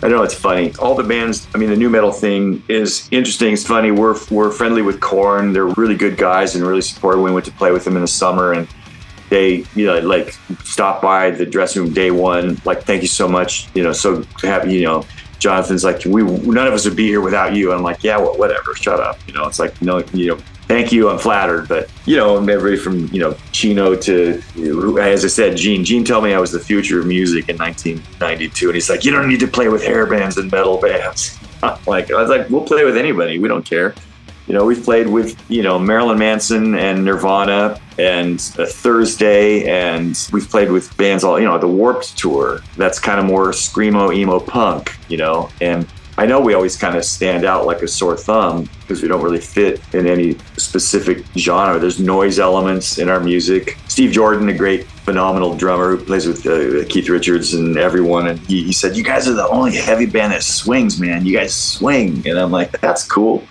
I 0.04 0.08
don't 0.08 0.18
know. 0.18 0.24
It's 0.24 0.34
funny. 0.34 0.74
All 0.80 0.96
the 0.96 1.04
bands. 1.04 1.48
I 1.54 1.60
mean, 1.60 1.70
the 1.70 1.76
new 1.76 1.90
metal 1.90 2.12
thing 2.12 2.64
is 2.68 3.08
interesting. 3.12 3.54
It's 3.54 3.66
funny. 3.66 3.92
We're 3.92 4.18
we're 4.32 4.50
friendly 4.50 4.82
with 4.82 5.00
Korn. 5.00 5.54
They're 5.54 5.68
really 5.68 5.96
good 5.96 6.18
guys 6.18 6.56
and 6.56 6.66
really 6.66 6.82
supportive. 6.82 7.22
We 7.22 7.32
went 7.32 7.46
to 7.46 7.52
play 7.52 7.72
with 7.72 7.84
them 7.84 7.96
in 7.96 8.02
the 8.02 8.08
summer, 8.08 8.54
and 8.54 8.68
they, 9.30 9.64
you 9.76 9.86
know, 9.86 10.00
like 10.00 10.36
stopped 10.64 11.04
by 11.04 11.30
the 11.30 11.46
dressing 11.46 11.84
room 11.84 11.94
day 11.94 12.10
one. 12.10 12.60
Like, 12.66 12.82
thank 12.84 13.04
you 13.04 13.08
so 13.08 13.28
much. 13.28 13.70
You 13.76 13.84
know, 13.84 13.92
so 13.92 14.24
happy. 14.42 14.74
You 14.74 14.86
know, 14.86 15.06
Jonathan's 15.42 15.84
like, 15.84 16.06
we 16.06 16.22
none 16.22 16.68
of 16.68 16.74
us 16.74 16.86
would 16.86 16.96
be 16.96 17.08
here 17.08 17.20
without 17.20 17.56
you. 17.56 17.72
And 17.72 17.80
I'm 17.80 17.84
like, 17.84 18.04
yeah, 18.04 18.18
well, 18.18 18.38
whatever, 18.38 18.76
shut 18.76 19.00
up. 19.00 19.18
You 19.28 19.34
know, 19.34 19.48
it's 19.48 19.58
like, 19.58 19.82
no, 19.82 20.04
you 20.14 20.28
know, 20.28 20.38
thank 20.68 20.92
you, 20.92 21.10
I'm 21.10 21.18
flattered. 21.18 21.68
But 21.68 21.90
you 22.06 22.16
know, 22.16 22.38
everybody 22.38 22.78
from 22.78 23.08
you 23.08 23.20
know 23.20 23.36
Chino 23.52 23.96
to, 23.96 24.42
as 25.02 25.26
I 25.26 25.28
said, 25.28 25.58
Gene. 25.58 25.84
Gene 25.84 26.06
told 26.06 26.24
me 26.24 26.34
I 26.34 26.40
was 26.40 26.52
the 26.52 26.60
future 26.60 27.00
of 27.00 27.08
music 27.08 27.50
in 27.50 27.58
1992, 27.58 28.68
and 28.68 28.76
he's 28.76 28.88
like, 28.88 29.04
you 29.04 29.12
don't 29.12 29.28
need 29.28 29.40
to 29.40 29.48
play 29.48 29.68
with 29.68 29.84
hair 29.84 30.06
bands 30.06 30.38
and 30.38 30.52
metal 30.52 30.78
bands. 30.78 31.40
like 31.88 32.12
I 32.12 32.22
was 32.22 32.30
like, 32.30 32.48
we'll 32.52 32.62
play 32.62 32.86
with 32.86 32.96
anybody. 32.96 33.40
We 33.40 33.48
don't 33.48 33.66
care. 33.66 33.96
You 34.46 34.54
know, 34.54 34.66
we've 34.66 34.84
played 34.84 35.08
with, 35.08 35.42
you 35.50 35.64
know, 35.64 35.80
Marilyn 35.80 36.20
Manson 36.20 36.76
and 36.76 37.06
Nirvana 37.06 37.80
and 38.02 38.42
Thursday, 38.42 39.66
and 39.66 40.28
we've 40.34 40.50
played 40.50 40.72
with 40.72 40.96
bands 40.98 41.24
all, 41.24 41.40
you 41.40 41.46
know, 41.46 41.58
the 41.58 41.68
Warped 41.68 42.18
Tour. 42.18 42.62
That's 42.76 43.00
kind 43.00 43.20
of 43.20 43.26
more 43.26 43.50
screamo, 43.52 44.16
emo 44.16 44.40
punk, 44.40 44.98
you 45.08 45.18
know, 45.18 45.50
and 45.62 45.88
I 46.18 46.26
know 46.26 46.42
we 46.42 46.54
always 46.54 46.78
kind 46.78 46.96
of 46.96 47.06
stand 47.06 47.46
out 47.46 47.66
like 47.66 47.82
a 47.82 47.88
sore 47.88 48.18
thumb 48.18 48.70
because 48.82 49.02
we 49.02 49.08
don't 49.08 49.24
really 49.24 49.40
fit 49.40 49.82
in 49.94 50.08
any 50.08 50.38
specific 50.58 51.24
genre. 51.38 51.80
There's 51.80 52.00
noise 52.00 52.38
elements 52.38 52.98
in 52.98 53.10
our 53.10 53.20
music. 53.20 53.78
Steve 53.88 54.12
Jordan, 54.12 54.50
a 54.50 54.54
great, 54.54 54.86
phenomenal 54.86 55.56
drummer 55.56 55.96
who 55.96 56.06
plays 56.06 56.28
with 56.28 56.46
uh, 56.46 56.88
Keith 56.88 57.10
Richards 57.10 57.54
and 57.54 57.78
everyone, 57.78 58.28
and 58.28 58.40
he, 58.40 58.64
he 58.64 58.74
said, 58.74 58.96
"You 58.96 59.04
guys 59.04 59.28
are 59.28 59.34
the 59.34 59.48
only 59.48 59.76
heavy 59.76 60.06
band 60.06 60.34
that 60.34 60.44
swings, 60.44 61.00
man. 61.00 61.26
You 61.26 61.36
guys 61.36 61.56
swing." 61.56 62.22
And 62.28 62.38
I'm 62.38 62.52
like, 62.52 62.80
"That's 62.82 63.04
cool." 63.04 63.44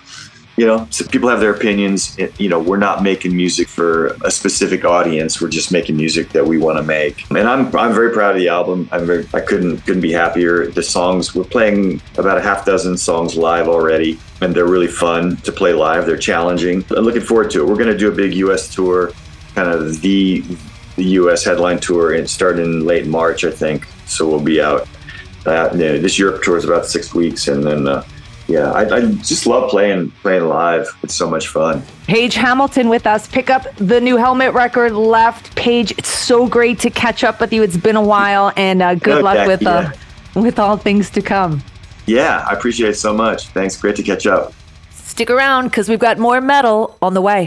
You 0.61 0.67
know 0.67 0.87
so 0.91 1.07
people 1.07 1.31
have 1.31 1.41
their 1.41 1.55
opinions. 1.55 2.19
You 2.39 2.51
know 2.51 2.61
we're 2.61 2.85
not 2.89 3.03
making 3.03 3.35
music 3.35 3.67
for 3.67 4.09
a 4.23 4.31
specific 4.31 4.85
audience. 4.85 5.41
We're 5.41 5.49
just 5.49 5.73
making 5.73 5.97
music 5.97 6.29
that 6.31 6.45
we 6.45 6.59
want 6.59 6.77
to 6.77 6.83
make. 6.83 7.25
And 7.31 7.49
i'm 7.49 7.75
i'm 7.75 7.95
very 7.95 8.13
proud 8.13 8.33
of 8.35 8.37
the 8.43 8.49
album. 8.49 8.87
I'm 8.93 9.07
very 9.07 9.27
i 9.33 9.41
couldn't 9.41 9.79
couldn't 9.87 10.03
be 10.03 10.13
happier. 10.13 10.67
The 10.67 10.83
songs 10.83 11.35
we're 11.35 11.45
playing 11.45 12.03
about 12.19 12.37
a 12.37 12.43
half 12.43 12.67
dozen 12.67 12.99
songs 12.99 13.37
live 13.37 13.69
already 13.69 14.21
and 14.43 14.55
they're 14.55 14.73
really 14.77 14.93
fun 15.07 15.37
to 15.49 15.51
play 15.51 15.73
live. 15.73 16.05
They're 16.05 16.19
challenging. 16.19 16.85
I'm 16.91 17.05
looking 17.05 17.23
forward 17.23 17.51
to 17.53 17.63
it. 17.63 17.67
We're 17.67 17.81
going 17.83 17.95
to 17.97 18.03
do 18.05 18.13
a 18.13 18.15
big 18.15 18.35
us 18.35 18.75
tour 18.75 19.13
kind 19.55 19.71
of 19.71 20.03
the 20.03 20.45
the 20.97 21.05
us 21.05 21.43
headline 21.43 21.81
tour 21.81 22.13
and 22.13 22.29
start 22.29 22.59
in 22.59 22.85
late 22.85 23.07
march 23.07 23.45
i 23.45 23.51
think. 23.51 23.87
So 24.05 24.29
we'll 24.29 24.49
be 24.55 24.61
out 24.61 24.87
uh, 25.47 25.69
this 25.71 26.19
europe 26.19 26.43
tour 26.43 26.59
is 26.59 26.67
about 26.67 26.85
six 26.85 27.15
weeks 27.15 27.49
and 27.49 27.65
then 27.65 27.89
uh, 27.89 28.05
yeah, 28.51 28.73
I, 28.73 28.97
I, 28.97 29.01
just 29.13 29.47
love 29.47 29.71
playing 29.71 30.11
playing 30.23 30.49
live. 30.49 30.89
It's 31.05 31.15
so 31.15 31.31
much 31.31 31.47
fun. 31.47 31.83
Page 32.09 32.35
Hamilton 32.35 32.89
with 32.89 33.07
us. 33.07 33.29
Pick 33.29 33.49
up 33.49 33.65
the 33.77 34.01
new 34.01 34.17
Helmet 34.17 34.53
record. 34.55 34.93
Left 34.93 35.55
Page. 35.55 35.93
It's 35.93 36.09
so 36.09 36.49
great 36.49 36.81
to 36.81 36.91
catch 36.91 37.23
up 37.23 37.41
with 37.41 37.53
you. 37.53 37.63
It's 37.63 37.77
been 37.77 37.95
a 37.95 38.03
while, 38.03 38.53
and 38.57 38.83
uh, 38.83 38.97
good 38.97 39.23
luck 39.23 39.47
with 39.47 39.65
uh, 39.65 39.93
with 40.35 40.59
all 40.59 40.77
things 40.77 41.11
to 41.11 41.23
come. 41.23 41.63
Yeah, 42.07 42.45
I 42.49 42.53
appreciate 42.55 42.91
it 42.91 42.97
so 42.97 43.15
much. 43.15 43.47
Thanks. 43.49 43.77
Great 43.77 43.95
to 43.97 44.03
catch 44.03 44.27
up. 44.27 44.53
Stick 44.91 45.31
around 45.31 45.69
because 45.69 45.89
we've 45.89 46.01
got 46.01 46.19
more 46.19 46.41
metal 46.41 46.97
on 47.01 47.15
the 47.15 47.21
way. 47.21 47.47